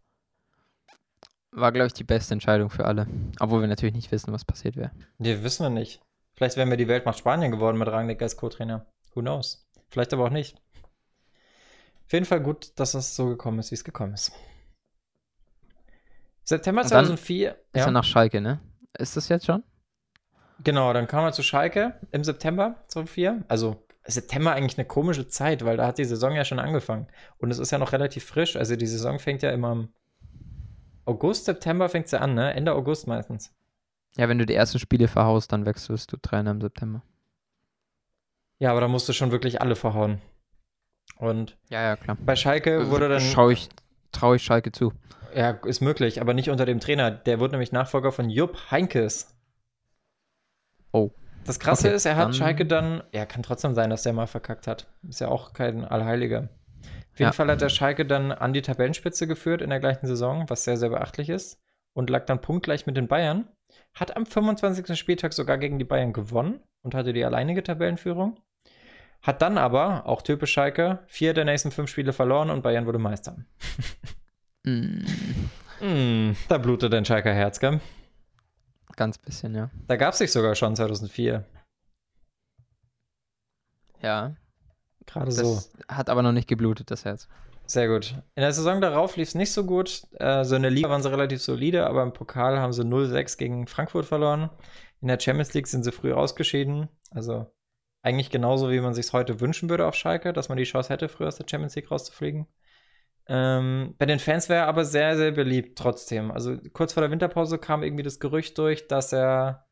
[1.52, 3.08] war, glaube ich, die beste Entscheidung für alle.
[3.40, 4.92] Obwohl wir natürlich nicht wissen, was passiert wäre.
[5.18, 6.02] Nee, wissen wir nicht.
[6.42, 8.88] Vielleicht wären wir die Weltmacht Spanien geworden mit Rangnick als Co-Trainer.
[9.14, 9.70] Who knows?
[9.90, 10.60] Vielleicht aber auch nicht.
[12.08, 14.32] Auf jeden Fall gut, dass es so gekommen ist, wie es gekommen ist.
[16.44, 17.52] September 2004.
[17.52, 17.86] Ist ja.
[17.86, 18.60] er nach Schalke, ne?
[18.98, 19.62] Ist das jetzt schon?
[20.64, 23.46] Genau, dann kam er zu Schalke im September 2004.
[23.48, 27.06] Also September eigentlich eine komische Zeit, weil da hat die Saison ja schon angefangen.
[27.38, 28.56] Und es ist ja noch relativ frisch.
[28.56, 29.94] Also die Saison fängt ja immer am
[31.06, 32.56] August, September fängt sie an, ne?
[32.56, 33.54] Ende August meistens.
[34.18, 37.02] Ja, wenn du die ersten Spiele verhaust, dann wechselst du Trainer im September.
[38.60, 40.22] Ja, aber da musst du schon wirklich alle verhauen.
[41.16, 42.18] Und ja, ja, klar.
[42.24, 43.22] bei Schalke also, wurde dann.
[43.22, 43.70] Schau ich,
[44.12, 44.94] traue ich Schalke zu.
[45.36, 47.12] Ja, ist möglich, aber nicht unter dem Trainer.
[47.12, 49.34] Der wurde nämlich Nachfolger von Jupp Heinkes.
[50.92, 51.12] Oh.
[51.46, 53.04] Das Krasse okay, ist, er hat dann Schalke dann.
[53.14, 54.88] Ja, kann trotzdem sein, dass der mal verkackt hat.
[55.08, 56.50] Ist ja auch kein Allheiliger.
[57.14, 57.32] Auf jeden ja.
[57.32, 60.78] Fall hat der Schalke dann an die Tabellenspitze geführt in der gleichen Saison, was sehr,
[60.78, 61.60] sehr beachtlich ist.
[61.94, 63.48] Und lag dann punktgleich mit den Bayern.
[63.94, 64.98] Hat am 25.
[64.98, 68.40] Spieltag sogar gegen die Bayern gewonnen und hatte die alleinige Tabellenführung.
[69.22, 72.98] Hat dann aber, auch typisch Schalke, vier der nächsten fünf Spiele verloren und Bayern wurde
[72.98, 73.38] Meister.
[74.64, 75.06] mm.
[75.82, 77.80] Mm, da blutet dein Schalker Herz, gell?
[78.96, 79.70] Ganz bisschen, ja.
[79.88, 81.46] Da gab es sich sogar schon 2004.
[84.02, 84.36] Ja.
[85.06, 85.60] Gerade so.
[85.88, 87.28] Hat aber noch nicht geblutet, das Herz.
[87.72, 88.16] Sehr gut.
[88.36, 90.04] In der Saison darauf lief es nicht so gut.
[90.20, 93.38] Äh, so in der Liga waren sie relativ solide, aber im Pokal haben sie 0-6
[93.38, 94.50] gegen Frankfurt verloren.
[95.00, 96.90] In der Champions League sind sie früh ausgeschieden.
[97.12, 97.46] Also
[98.02, 101.08] eigentlich genauso, wie man sich heute wünschen würde auf Schalke, dass man die Chance hätte,
[101.08, 102.46] früher aus der Champions League rauszufliegen.
[103.30, 106.30] Ähm, bei den Fans wäre er aber sehr, sehr beliebt trotzdem.
[106.30, 109.66] Also kurz vor der Winterpause kam irgendwie das Gerücht durch, dass er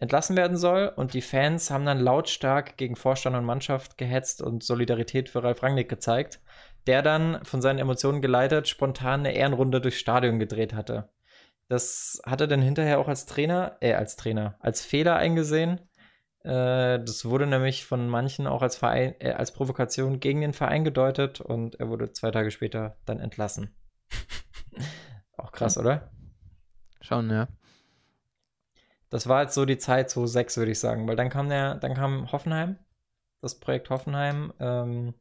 [0.00, 0.92] entlassen werden soll.
[0.96, 5.62] Und die Fans haben dann lautstark gegen Vorstand und Mannschaft gehetzt und Solidarität für Ralf
[5.62, 6.40] Rangnick gezeigt,
[6.86, 11.10] der dann von seinen Emotionen geleitet spontan eine Ehrenrunde durchs Stadion gedreht hatte.
[11.68, 15.80] Das hat er dann hinterher auch als Trainer, äh, als Trainer, als Fehler eingesehen.
[16.44, 20.84] Äh, das wurde nämlich von manchen auch als, Verein, äh, als Provokation gegen den Verein
[20.84, 23.74] gedeutet und er wurde zwei Tage später dann entlassen.
[25.36, 26.10] auch krass, oder?
[27.00, 27.48] Schon, ja.
[29.08, 31.76] Das war jetzt so die Zeit, so sechs, würde ich sagen, weil dann kam der,
[31.76, 32.78] dann kam Hoffenheim,
[33.40, 34.52] das Projekt Hoffenheim.
[34.58, 35.14] Ähm,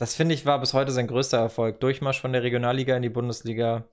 [0.00, 1.78] das finde ich war bis heute sein größter Erfolg.
[1.80, 3.84] Durchmarsch von der Regionalliga in die Bundesliga.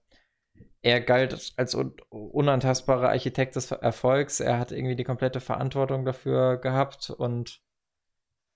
[0.82, 4.40] Er galt als un unantastbarer Architekt des Erfolgs.
[4.40, 7.60] Er hat irgendwie die komplette Verantwortung dafür gehabt und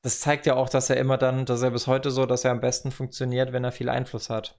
[0.01, 2.51] das zeigt ja auch, dass er immer dann, dass er bis heute so, dass er
[2.51, 4.57] am besten funktioniert, wenn er viel Einfluss hat.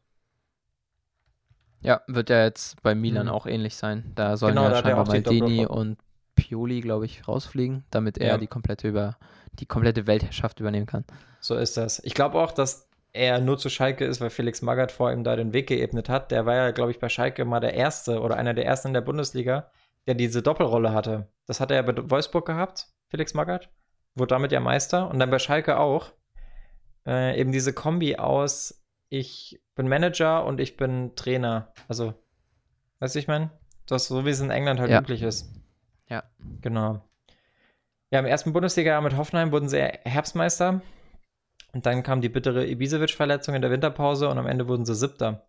[1.81, 3.33] Ja, wird ja jetzt bei Milan mhm.
[3.33, 4.13] auch ähnlich sein.
[4.17, 5.97] Da sollen genau, ja scheinbar Maldini und
[6.43, 8.39] Pioli, glaube ich, rausfliegen, damit er ja.
[8.39, 9.17] die komplette über
[9.53, 11.05] die komplette Weltherrschaft übernehmen kann.
[11.41, 12.03] So ist das.
[12.05, 15.37] Ich glaube auch, dass er nur zu Schalke ist, weil Felix Magath vor ihm da
[15.37, 16.31] den Weg geebnet hat.
[16.31, 18.95] Der war ja, glaube ich, bei Schalke mal der Erste oder einer der Ersten in
[18.95, 19.71] der Bundesliga,
[20.07, 21.29] der diese Doppelrolle hatte.
[21.47, 23.69] Das hat er ja bei Wolfsburg gehabt, Felix Magath.
[24.15, 25.09] Wurde damit ja Meister.
[25.09, 26.13] Und dann bei Schalke auch.
[27.07, 28.83] Äh, eben diese Kombi aus
[29.13, 31.75] ich bin Manager und ich bin Trainer.
[31.87, 32.15] Also,
[33.01, 33.51] weißt du, ich meine?
[33.87, 35.01] Das so wie es in England halt ja.
[35.01, 35.51] üblich ist.
[36.13, 36.25] Ja.
[36.61, 37.01] Genau.
[38.11, 40.83] Ja, im ersten Bundesliga mit Hoffenheim wurden sie Herbstmeister.
[41.73, 45.47] Und dann kam die bittere Ibisevic-Verletzung in der Winterpause und am Ende wurden sie Siebter.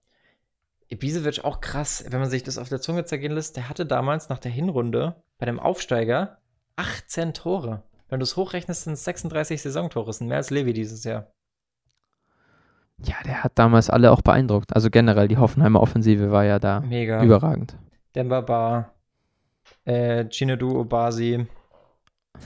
[0.87, 3.57] Ibisevic auch krass, wenn man sich das auf der Zunge zergehen lässt.
[3.57, 6.37] Der hatte damals nach der Hinrunde bei dem Aufsteiger
[6.77, 7.83] 18 Tore.
[8.07, 10.05] Wenn du es hochrechnest, sind es 36 Saisontore.
[10.05, 11.27] Das sind mehr als Levi dieses Jahr.
[12.99, 14.73] Ja, der hat damals alle auch beeindruckt.
[14.73, 17.21] Also generell, die Hoffenheimer Offensive war ja da Mega.
[17.21, 17.75] überragend.
[18.15, 18.92] Demba Bar,
[19.85, 21.47] äh, Chinedu Obasi.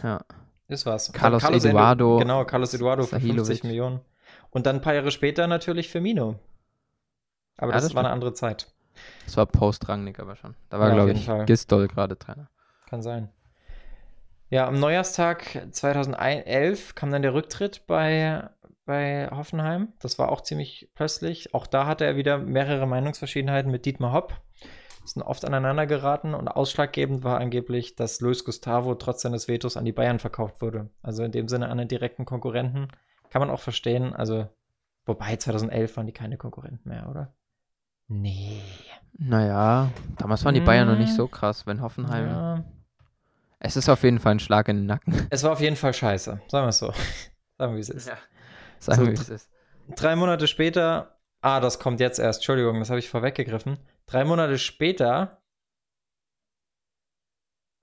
[0.03, 0.21] Ja.
[0.67, 1.11] Ist was.
[1.13, 2.15] Carlos, Carlos Eduardo.
[2.15, 4.01] Edu, genau, Carlos Eduardo für 50 Millionen.
[4.49, 6.39] Und dann ein paar Jahre später natürlich Firmino.
[7.57, 8.67] Aber ja, das, das war eine andere Zeit.
[9.25, 10.55] Das war Post-Rangnick aber schon.
[10.69, 11.45] Da war, ja, glaube ich, Fall.
[11.45, 12.49] Gistol gerade Trainer.
[12.89, 13.29] Kann sein.
[14.49, 18.49] Ja, am Neujahrstag 2011 kam dann der Rücktritt bei,
[18.85, 19.93] bei Hoffenheim.
[19.99, 21.53] Das war auch ziemlich plötzlich.
[21.53, 24.41] Auch da hatte er wieder mehrere Meinungsverschiedenheiten mit Dietmar Hopp
[25.07, 29.85] sind oft aneinander geraten und ausschlaggebend war angeblich, dass Luis Gustavo trotz seines Vetos an
[29.85, 30.89] die Bayern verkauft wurde.
[31.01, 32.87] Also in dem Sinne an den direkten Konkurrenten.
[33.29, 34.13] Kann man auch verstehen.
[34.13, 34.47] Also,
[35.05, 37.33] wobei 2011 waren die keine Konkurrenten mehr, oder?
[38.07, 38.61] Nee.
[39.17, 42.27] Naja, damals waren die Bayern noch nicht so krass, wenn Hoffenheim.
[42.27, 42.63] Ja.
[43.59, 45.27] Es ist auf jeden Fall ein Schlag in den Nacken.
[45.29, 46.41] Es war auf jeden Fall scheiße.
[46.47, 46.93] Sagen wir es so.
[47.57, 48.07] Sagen wir, wie es ist.
[48.07, 48.17] Ja.
[48.79, 49.49] Sagen wir, wie es ist.
[49.95, 53.77] Drei Monate später, ah, das kommt jetzt erst, Entschuldigung, das habe ich vorweggegriffen.
[54.07, 55.41] Drei Monate später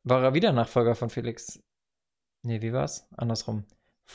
[0.05, 1.62] war er wieder Nachfolger von Felix.
[2.43, 3.07] Nee, wie war's?
[3.16, 3.64] Andersrum.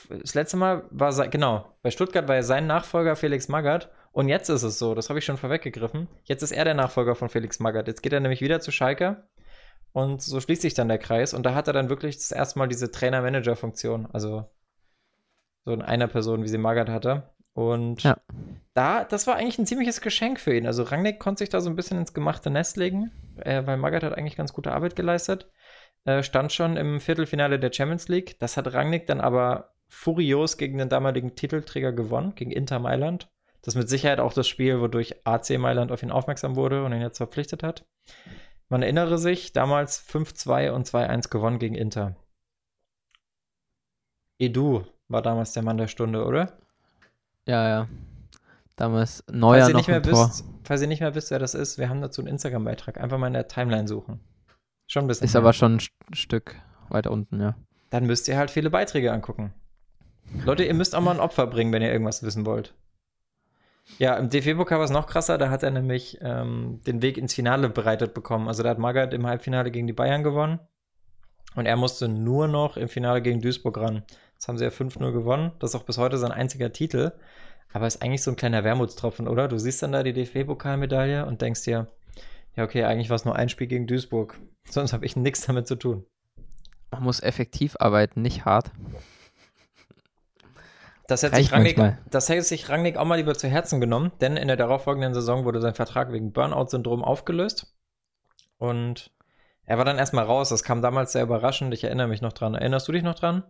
[0.09, 4.27] Das letzte Mal war sein, genau, bei Stuttgart war er sein Nachfolger Felix Magath und
[4.27, 6.07] jetzt ist es so, das habe ich schon vorweggegriffen.
[6.23, 7.87] Jetzt ist er der Nachfolger von Felix Magath.
[7.87, 9.27] Jetzt geht er nämlich wieder zu Schalke
[9.91, 12.59] und so schließt sich dann der Kreis und da hat er dann wirklich das erste
[12.59, 14.49] Mal diese Trainer-Manager-Funktion, also
[15.65, 17.33] so in einer Person, wie sie Magath hatte.
[17.53, 18.17] Und ja.
[18.73, 20.65] da, das war eigentlich ein ziemliches Geschenk für ihn.
[20.65, 24.03] Also Rangnick konnte sich da so ein bisschen ins gemachte Nest legen, äh, weil Magath
[24.03, 25.49] hat eigentlich ganz gute Arbeit geleistet.
[26.05, 28.39] Äh, stand schon im Viertelfinale der Champions League.
[28.39, 33.29] Das hat Rangnick dann aber furios gegen den damaligen Titelträger gewonnen, gegen Inter Mailand.
[33.61, 36.93] Das ist mit Sicherheit auch das Spiel, wodurch AC Mailand auf ihn aufmerksam wurde und
[36.93, 37.85] ihn jetzt verpflichtet hat.
[38.69, 42.15] Man erinnere sich, damals 5-2 und 2-1 gewonnen gegen Inter.
[44.37, 46.57] Edu war damals der Mann der Stunde, oder?
[47.49, 47.87] Ja, ja.
[48.75, 51.79] Damals Neuer falls noch nicht mehr wisst, Falls ihr nicht mehr wisst, wer das ist,
[51.79, 53.01] wir haben dazu einen Instagram-Beitrag.
[53.01, 54.19] Einfach mal in der Timeline suchen.
[54.85, 55.25] Schon ein bisschen.
[55.25, 55.41] Ist mehr.
[55.41, 56.55] aber schon ein Stück
[56.89, 57.55] weiter unten, ja.
[57.89, 59.51] Dann müsst ihr halt viele Beiträge angucken.
[60.45, 62.75] Leute, ihr müsst auch mal ein Opfer bringen, wenn ihr irgendwas wissen wollt.
[63.97, 65.39] Ja, im DFB-Pokal war es noch krasser.
[65.39, 68.47] Da hat er nämlich ähm, den Weg ins Finale bereitet bekommen.
[68.47, 70.59] Also da hat Magath im Halbfinale gegen die Bayern gewonnen.
[71.55, 74.03] Und er musste nur noch im Finale gegen Duisburg ran.
[74.39, 75.51] Das haben sie ja 5-0 gewonnen.
[75.59, 77.11] Das ist auch bis heute sein einziger Titel.
[77.73, 79.47] Aber ist eigentlich so ein kleiner Wermutstropfen, oder?
[79.49, 81.87] Du siehst dann da die DFB-Pokalmedaille und denkst dir,
[82.55, 84.39] ja, okay, eigentlich war es nur ein Spiel gegen Duisburg.
[84.69, 86.05] Sonst habe ich nichts damit zu tun.
[86.91, 88.71] Man muss effektiv arbeiten, nicht hart.
[91.07, 91.79] Das hätte, sich Rangnick,
[92.09, 95.43] das hätte sich Rangnick auch mal lieber zu Herzen genommen, denn in der darauffolgenden Saison
[95.43, 97.75] wurde sein Vertrag wegen Burnout-Syndrom aufgelöst.
[98.57, 99.11] Und
[99.65, 100.49] er war dann erstmal raus.
[100.49, 101.73] Das kam damals sehr überraschend.
[101.73, 102.55] Ich erinnere mich noch dran.
[102.55, 103.43] Erinnerst du dich noch dran?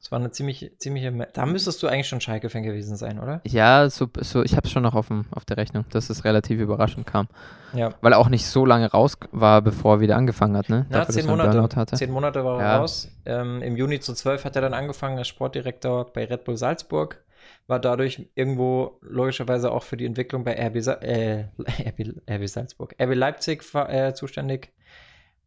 [0.00, 1.12] Das war eine ziemlich, ziemliche.
[1.34, 3.42] Da müsstest du eigentlich schon Schalke-Fan gewesen sein, oder?
[3.46, 6.24] Ja, so, so, ich habe es schon noch auf, dem, auf der Rechnung, dass es
[6.24, 7.28] relativ überraschend kam.
[7.74, 7.92] Ja.
[8.00, 10.86] Weil er auch nicht so lange raus war, bevor er wieder angefangen hat, ne?
[10.88, 11.96] Ja, Dafür, zehn Monate.
[11.96, 12.76] Zehn Monate war er ja.
[12.78, 13.10] raus.
[13.26, 17.22] Ähm, Im Juni zu zwölf hat er dann angefangen als Sportdirektor bei Red Bull Salzburg.
[17.66, 21.44] War dadurch irgendwo logischerweise auch für die Entwicklung bei RB, äh,
[21.88, 24.72] RB, RB Salzburg, RB Leipzig äh, zuständig.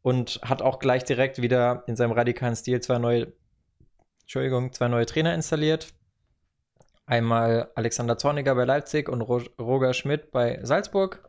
[0.04, 3.34] Und hat auch gleich direkt wieder in seinem radikalen Stil zwei neue
[4.34, 5.94] Entschuldigung, zwei neue Trainer installiert.
[7.06, 11.24] Einmal Alexander Zorniger bei Leipzig und Roger Schmidt bei Salzburg.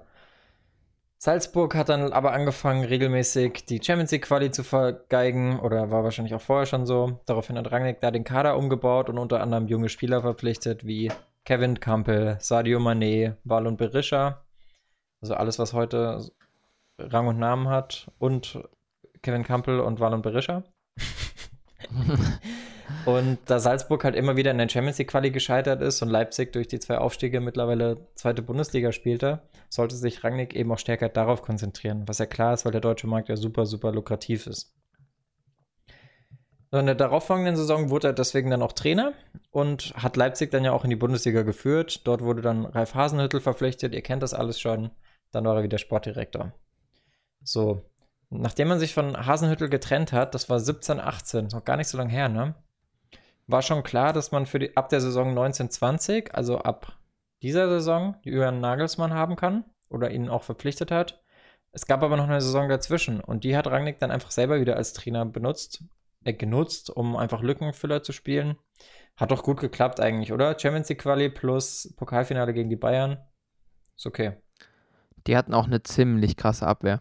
[1.18, 6.34] Salzburg hat dann aber angefangen, regelmäßig die Champions League Quali zu vergeigen oder war wahrscheinlich
[6.34, 7.20] auch vorher schon so.
[7.26, 11.12] Daraufhin hat Rangnick da den Kader umgebaut und unter anderem junge Spieler verpflichtet wie
[11.44, 14.46] Kevin Campbell, Sadio Mané, Walon Berisha.
[15.20, 16.26] Also alles, was heute
[16.98, 18.66] Rang und Namen hat und
[19.20, 20.64] Kevin Campbell und Walon Berisha.
[23.06, 26.52] Und da Salzburg halt immer wieder in der Champions League Quali gescheitert ist und Leipzig
[26.52, 31.42] durch die zwei Aufstiege mittlerweile zweite Bundesliga spielte, sollte sich Rangnick eben auch stärker darauf
[31.42, 34.74] konzentrieren, was ja klar ist, weil der deutsche Markt ja super, super lukrativ ist.
[36.72, 39.12] In der darauffolgenden Saison wurde er deswegen dann auch Trainer
[39.52, 42.04] und hat Leipzig dann ja auch in die Bundesliga geführt.
[42.06, 44.90] Dort wurde dann Ralf Hasenhüttel verpflichtet, ihr kennt das alles schon.
[45.30, 46.52] Dann war er wieder Sportdirektor.
[47.44, 47.84] So,
[48.30, 51.98] nachdem man sich von Hasenhüttel getrennt hat, das war 17, 18, noch gar nicht so
[51.98, 52.56] lange her, ne?
[53.46, 56.98] War schon klar, dass man für die, ab der Saison 1920, also ab
[57.42, 61.22] dieser Saison, die Jürgen Nagelsmann haben kann oder ihn auch verpflichtet hat.
[61.72, 64.76] Es gab aber noch eine Saison dazwischen und die hat Rangnick dann einfach selber wieder
[64.76, 65.84] als Trainer benutzt,
[66.24, 68.56] äh, genutzt, um einfach Lückenfüller zu spielen.
[69.16, 70.58] Hat doch gut geklappt eigentlich, oder?
[70.58, 73.18] Champions League Quali plus Pokalfinale gegen die Bayern.
[73.96, 74.34] Ist okay.
[75.26, 77.00] Die hatten auch eine ziemlich krasse Abwehr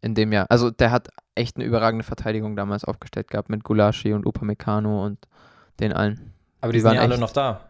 [0.00, 0.46] in dem Jahr.
[0.48, 5.18] Also der hat echt eine überragende Verteidigung damals aufgestellt gehabt mit Gulaschi und Upamecano und
[5.80, 6.32] den allen.
[6.60, 7.60] Aber die, die sind ja alle noch da.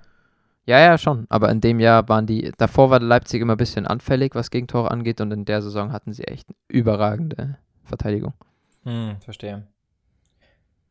[0.64, 1.26] Ja, ja, schon.
[1.28, 4.90] Aber in dem Jahr waren die, davor war Leipzig immer ein bisschen anfällig, was Gegentore
[4.90, 8.34] angeht, und in der Saison hatten sie echt eine überragende Verteidigung.
[8.84, 9.66] Hm, verstehe.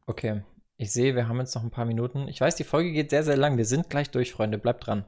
[0.07, 0.43] Okay.
[0.77, 2.27] Ich sehe, wir haben jetzt noch ein paar Minuten.
[2.27, 3.57] Ich weiß, die Folge geht sehr, sehr lang.
[3.57, 4.57] Wir sind gleich durch, Freunde.
[4.57, 5.05] Bleibt dran.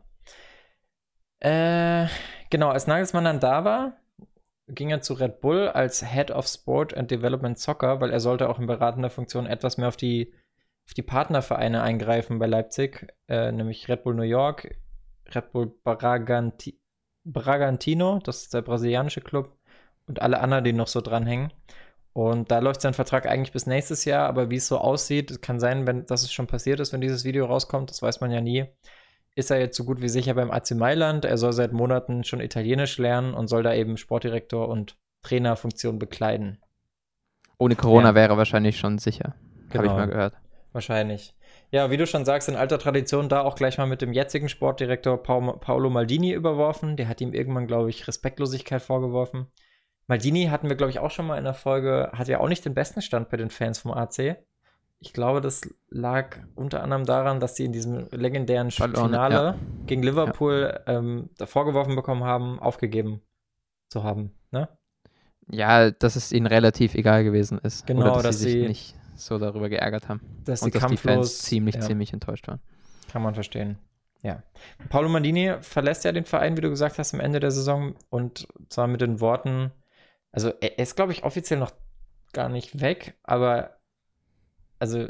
[1.39, 2.07] Äh,
[2.49, 3.97] genau, als Nagelsmann dann da war,
[4.67, 8.49] ging er zu Red Bull als Head of Sport and Development Soccer, weil er sollte
[8.49, 10.33] auch in beratender Funktion etwas mehr auf die
[10.87, 14.77] auf die Partnervereine eingreifen bei Leipzig, äh, nämlich Red Bull New York,
[15.35, 16.79] Red Bull Braganti
[17.25, 19.57] Bragantino, das ist der brasilianische Club,
[20.05, 21.51] und alle anderen, die noch so dranhängen.
[22.13, 25.59] Und da läuft sein Vertrag eigentlich bis nächstes Jahr, aber wie es so aussieht, kann
[25.59, 28.41] sein, wenn, dass es schon passiert ist, wenn dieses Video rauskommt, das weiß man ja
[28.41, 28.65] nie.
[29.37, 31.23] Ist er jetzt so gut wie sicher beim AC Mailand?
[31.23, 36.57] Er soll seit Monaten schon Italienisch lernen und soll da eben Sportdirektor und Trainerfunktion bekleiden.
[37.59, 38.15] Ohne Corona ja.
[38.15, 39.35] wäre wahrscheinlich schon sicher.
[39.69, 39.75] Genau.
[39.75, 40.33] Habe ich mal gehört.
[40.71, 41.35] Wahrscheinlich.
[41.69, 44.49] Ja, wie du schon sagst, in alter Tradition da auch gleich mal mit dem jetzigen
[44.49, 46.97] Sportdirektor Paolo Maldini überworfen.
[46.97, 49.45] Der hat ihm irgendwann, glaube ich, Respektlosigkeit vorgeworfen.
[50.07, 52.65] Maldini hatten wir, glaube ich, auch schon mal in der Folge, hat ja auch nicht
[52.65, 54.37] den besten Stand bei den Fans vom AC.
[54.99, 59.55] Ich glaube, das lag unter anderem daran, dass sie in diesem legendären Verloren, Finale ja.
[59.85, 60.97] gegen Liverpool ja.
[60.97, 63.21] ähm, vorgeworfen bekommen haben, aufgegeben
[63.89, 64.31] zu haben.
[64.51, 64.67] Ne?
[65.49, 67.85] Ja, dass es ihnen relativ egal gewesen ist.
[67.85, 70.21] Genau, Oder dass, dass sie sich nicht so darüber geärgert haben.
[70.45, 71.81] Dass und die dass die Fans ziemlich, ja.
[71.81, 72.59] ziemlich enttäuscht waren.
[73.11, 73.77] Kann man verstehen.
[74.23, 74.43] Ja.
[74.89, 78.47] Paolo Maldini verlässt ja den Verein, wie du gesagt hast, am Ende der Saison und
[78.69, 79.71] zwar mit den Worten,
[80.31, 81.71] also er ist, glaube ich, offiziell noch
[82.33, 83.76] gar nicht weg, aber
[84.79, 85.07] also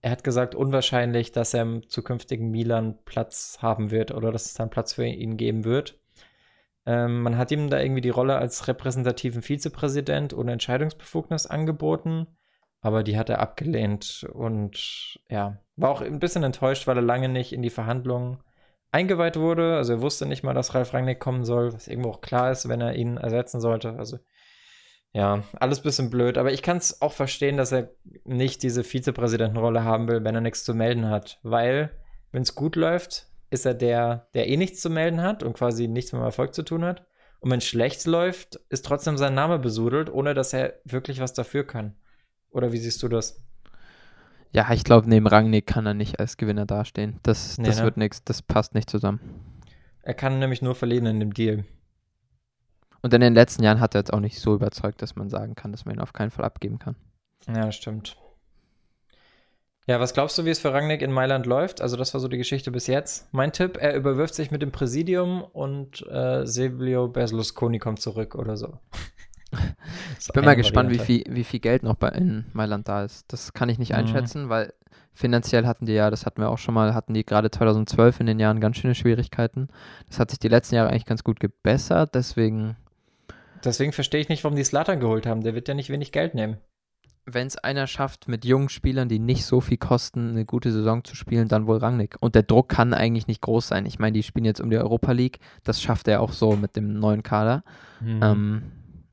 [0.00, 4.54] er hat gesagt, unwahrscheinlich, dass er im zukünftigen Milan Platz haben wird oder dass es
[4.54, 5.98] dann Platz für ihn geben wird.
[6.86, 12.28] Ähm, man hat ihm da irgendwie die Rolle als repräsentativen Vizepräsident ohne Entscheidungsbefugnis angeboten
[12.86, 17.28] aber die hat er abgelehnt und ja, war auch ein bisschen enttäuscht, weil er lange
[17.28, 18.38] nicht in die Verhandlungen
[18.92, 19.76] eingeweiht wurde.
[19.76, 22.68] Also er wusste nicht mal, dass Ralf Rangnick kommen soll, was irgendwo auch klar ist,
[22.68, 23.96] wenn er ihn ersetzen sollte.
[23.98, 24.18] Also
[25.12, 26.38] ja, alles ein bisschen blöd.
[26.38, 27.90] Aber ich kann es auch verstehen, dass er
[28.24, 31.38] nicht diese Vizepräsidentenrolle haben will, wenn er nichts zu melden hat.
[31.42, 31.90] Weil,
[32.32, 35.88] wenn es gut läuft, ist er der, der eh nichts zu melden hat und quasi
[35.88, 37.06] nichts mit dem Erfolg zu tun hat.
[37.40, 41.32] Und wenn es schlecht läuft, ist trotzdem sein Name besudelt, ohne dass er wirklich was
[41.32, 41.94] dafür kann.
[42.50, 43.42] Oder wie siehst du das?
[44.52, 47.20] Ja, ich glaube, neben Rangnick kann er nicht als Gewinner dastehen.
[47.22, 47.84] Das, nee, das ne?
[47.84, 49.20] wird nichts, das passt nicht zusammen.
[50.02, 51.64] Er kann nämlich nur verlieren in dem Deal.
[53.06, 55.54] Und in den letzten Jahren hat er jetzt auch nicht so überzeugt, dass man sagen
[55.54, 56.96] kann, dass man ihn auf keinen Fall abgeben kann.
[57.46, 58.16] Ja, stimmt.
[59.86, 61.80] Ja, was glaubst du, wie es für Rangnick in Mailand läuft?
[61.80, 63.32] Also, das war so die Geschichte bis jetzt.
[63.32, 68.56] Mein Tipp, er überwirft sich mit dem Präsidium und äh, Silvio Berlusconi kommt zurück oder
[68.56, 68.76] so.
[70.18, 73.32] ich bin mal gespannt, wie viel, wie viel Geld noch bei, in Mailand da ist.
[73.32, 73.98] Das kann ich nicht mhm.
[73.98, 74.74] einschätzen, weil
[75.14, 78.26] finanziell hatten die ja, das hatten wir auch schon mal, hatten die gerade 2012 in
[78.26, 79.68] den Jahren ganz schöne Schwierigkeiten.
[80.08, 82.74] Das hat sich die letzten Jahre eigentlich ganz gut gebessert, deswegen.
[83.64, 85.42] Deswegen verstehe ich nicht, warum die Slatan geholt haben.
[85.42, 86.58] Der wird ja nicht wenig Geld nehmen.
[87.24, 91.02] Wenn es einer schafft, mit jungen Spielern, die nicht so viel kosten, eine gute Saison
[91.02, 92.16] zu spielen, dann wohl Rangnick.
[92.20, 93.84] Und der Druck kann eigentlich nicht groß sein.
[93.84, 95.40] Ich meine, die spielen jetzt um die Europa League.
[95.64, 97.64] Das schafft er auch so mit dem neuen Kader.
[98.00, 98.20] Mhm.
[98.22, 98.62] Ähm,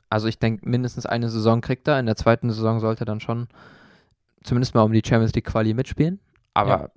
[0.09, 1.99] also ich denke, mindestens eine Saison kriegt er.
[1.99, 3.47] In der zweiten Saison sollte er dann schon
[4.43, 6.19] zumindest mal um die Champions League Quali mitspielen.
[6.53, 6.89] Aber ja.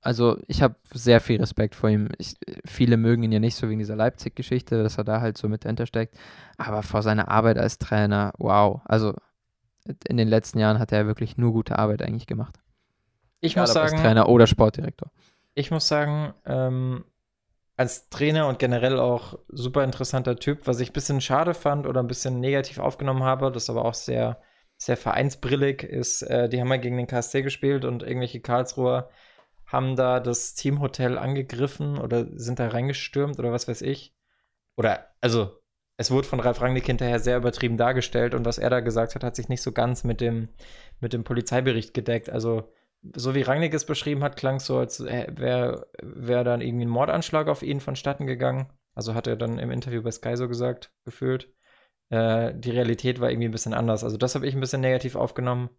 [0.00, 2.08] Also ich habe sehr viel Respekt vor ihm.
[2.18, 2.34] Ich,
[2.64, 5.64] viele mögen ihn ja nicht so wegen dieser Leipzig-Geschichte, dass er da halt so mit
[5.64, 6.16] dahinter steckt.
[6.56, 8.80] Aber vor seiner Arbeit als Trainer, wow.
[8.84, 9.14] Also
[10.06, 12.56] in den letzten Jahren hat er wirklich nur gute Arbeit eigentlich gemacht.
[13.40, 13.94] Ich Egal, muss sagen.
[13.94, 15.10] Als Trainer oder Sportdirektor.
[15.54, 17.04] Ich muss sagen, ähm,
[17.76, 22.02] als Trainer und generell auch super interessanter Typ, was ich ein bisschen schade fand oder
[22.02, 24.40] ein bisschen negativ aufgenommen habe, das aber auch sehr,
[24.76, 29.10] sehr vereinsbrillig ist, äh, die haben ja gegen den KSC gespielt und irgendwelche Karlsruher
[29.68, 34.14] haben da das Teamhotel angegriffen oder sind da reingestürmt oder was weiß ich.
[34.76, 35.60] Oder, also,
[35.98, 39.24] es wurde von Ralf Rangnick hinterher sehr übertrieben dargestellt und was er da gesagt hat,
[39.24, 40.48] hat sich nicht so ganz mit dem,
[41.00, 42.30] mit dem Polizeibericht gedeckt.
[42.30, 42.72] Also,
[43.14, 46.90] so wie Rangnick es beschrieben hat, klang es so, als wäre wär dann irgendwie ein
[46.90, 48.72] Mordanschlag auf ihn vonstatten gegangen.
[48.94, 51.52] Also hat er dann im Interview bei Sky so gesagt, gefühlt.
[52.10, 54.02] Äh, die Realität war irgendwie ein bisschen anders.
[54.02, 55.70] Also das habe ich ein bisschen negativ aufgenommen.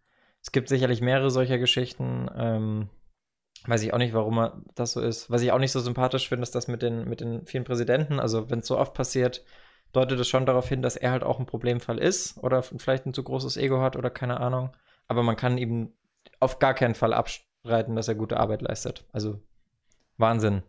[0.42, 2.30] Es gibt sicherlich mehrere solcher Geschichten.
[2.34, 2.90] Ähm,
[3.66, 5.30] weiß ich auch nicht, warum das so ist.
[5.30, 8.20] Was ich auch nicht so sympathisch finde, ist das mit den, mit den vielen Präsidenten.
[8.20, 9.44] Also wenn es so oft passiert,
[9.92, 13.14] deutet es schon darauf hin, dass er halt auch ein Problemfall ist oder vielleicht ein
[13.14, 14.72] zu großes Ego hat oder keine Ahnung.
[15.08, 15.92] Aber man kann ihm
[16.40, 19.06] auf gar keinen Fall abstreiten, dass er gute Arbeit leistet.
[19.12, 19.40] Also
[20.18, 20.64] Wahnsinn.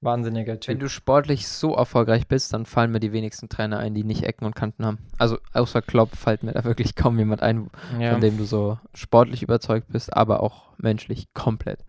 [0.00, 0.74] Wahnsinniger Typ.
[0.74, 4.22] Wenn du sportlich so erfolgreich bist, dann fallen mir die wenigsten Trainer ein, die nicht
[4.22, 4.98] Ecken und Kanten haben.
[5.18, 8.12] Also außer Klopp fällt mir da wirklich kaum jemand ein, ja.
[8.12, 11.84] von dem du so sportlich überzeugt bist, aber auch menschlich komplett.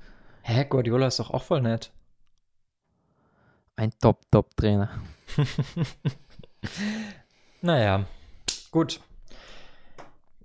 [0.51, 1.91] Hä, Guardiola ist doch auch voll nett.
[3.75, 4.89] Ein Top-Top-Trainer.
[7.61, 8.05] naja,
[8.71, 8.99] gut.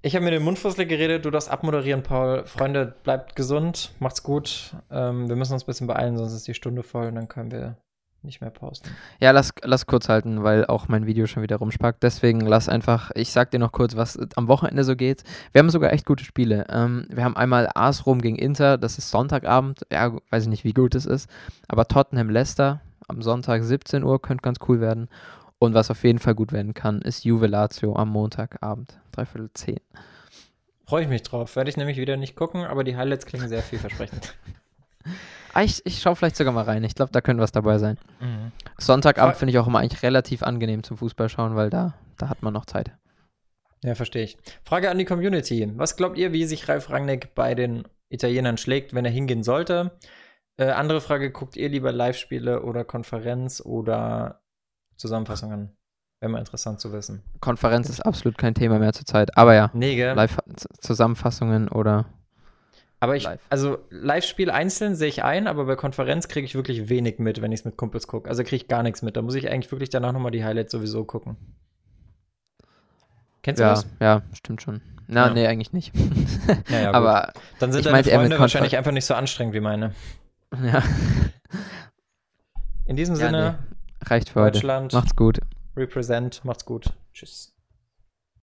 [0.03, 2.45] Ich habe mir den Mund fusselig geredet, du darfst abmoderieren, Paul.
[2.45, 4.77] Freunde, bleibt gesund, macht's gut.
[4.91, 7.51] Ähm, wir müssen uns ein bisschen beeilen, sonst ist die Stunde voll und dann können
[7.51, 7.79] wir
[8.25, 8.91] nicht mehr posten.
[9.21, 12.03] Ja, lass, lass kurz halten, weil auch mein Video schon wieder rumspackt.
[12.03, 15.23] Deswegen lass einfach, ich sag dir noch kurz, was am Wochenende so geht.
[15.53, 16.67] Wir haben sogar echt gute Spiele.
[16.69, 19.87] Ähm, wir haben einmal AS Rom gegen Inter, das ist Sonntagabend.
[19.93, 21.29] Ja, weiß ich nicht, wie gut es ist.
[21.69, 25.09] Aber Tottenham Leicester am Sonntag 17 Uhr könnte ganz cool werden.
[25.59, 29.81] Und was auf jeden Fall gut werden kann, ist Juve Lazio am Montagabend, dreiviertel zehn.
[30.87, 31.57] Freue ich mich drauf.
[31.57, 34.35] Werde ich nämlich wieder nicht gucken, aber die Highlights klingen sehr vielversprechend.
[35.55, 36.85] ah, ich, ich schaue vielleicht sogar mal rein.
[36.85, 37.99] Ich glaube, da könnte was dabei sein.
[38.21, 38.53] Mhm.
[38.79, 42.43] Sonntagabend finde ich auch immer eigentlich relativ angenehm zum Fußball schauen, weil da, da hat
[42.43, 42.93] man noch Zeit.
[43.83, 44.39] Ja, verstehe ich.
[44.63, 45.71] Frage an die Community.
[45.77, 49.93] Was glaubt ihr, wie sich Ralf Rangnick bei den Italienern schlägt, wenn er hingehen sollte?
[50.57, 54.43] Äh, andere Frage, guckt ihr lieber Live-Spiele oder Konferenz oder
[54.97, 55.77] Zusammenfassungen.
[56.21, 57.23] Wäre mal interessant zu wissen.
[57.41, 59.37] Konferenz ist absolut kein Thema mehr zurzeit.
[59.37, 62.07] Aber ja, nee, Live-Zusammenfassungen oder.
[63.01, 63.41] Aber ich, live.
[63.51, 67.53] also Live-Spiel einzeln sehe ich ein, aber bei Konferenz kriege ich wirklich wenig mit, wenn
[67.53, 68.29] ich es mit Kumpels gucke.
[68.29, 69.17] Also kriege ich gar nichts mit.
[69.17, 71.37] Da muss ich eigentlich wirklich danach nochmal die Highlights sowieso gucken.
[73.43, 73.87] Kennst du ja, das?
[74.01, 74.81] Ja, stimmt schon.
[75.07, 75.35] Na, ja.
[75.35, 75.93] nee, eigentlich nicht.
[76.69, 79.95] Ja, ja, aber dann sind deine Freunde wahrscheinlich einfach nicht so anstrengend wie meine.
[80.63, 80.83] Ja.
[82.85, 84.09] In diesem Sinne, nee.
[84.11, 84.93] Reicht für Deutschland.
[84.93, 84.97] heute.
[84.97, 85.41] Macht's gut.
[85.75, 86.45] Represent.
[86.45, 86.93] Macht's gut.
[87.15, 87.54] Tschüss.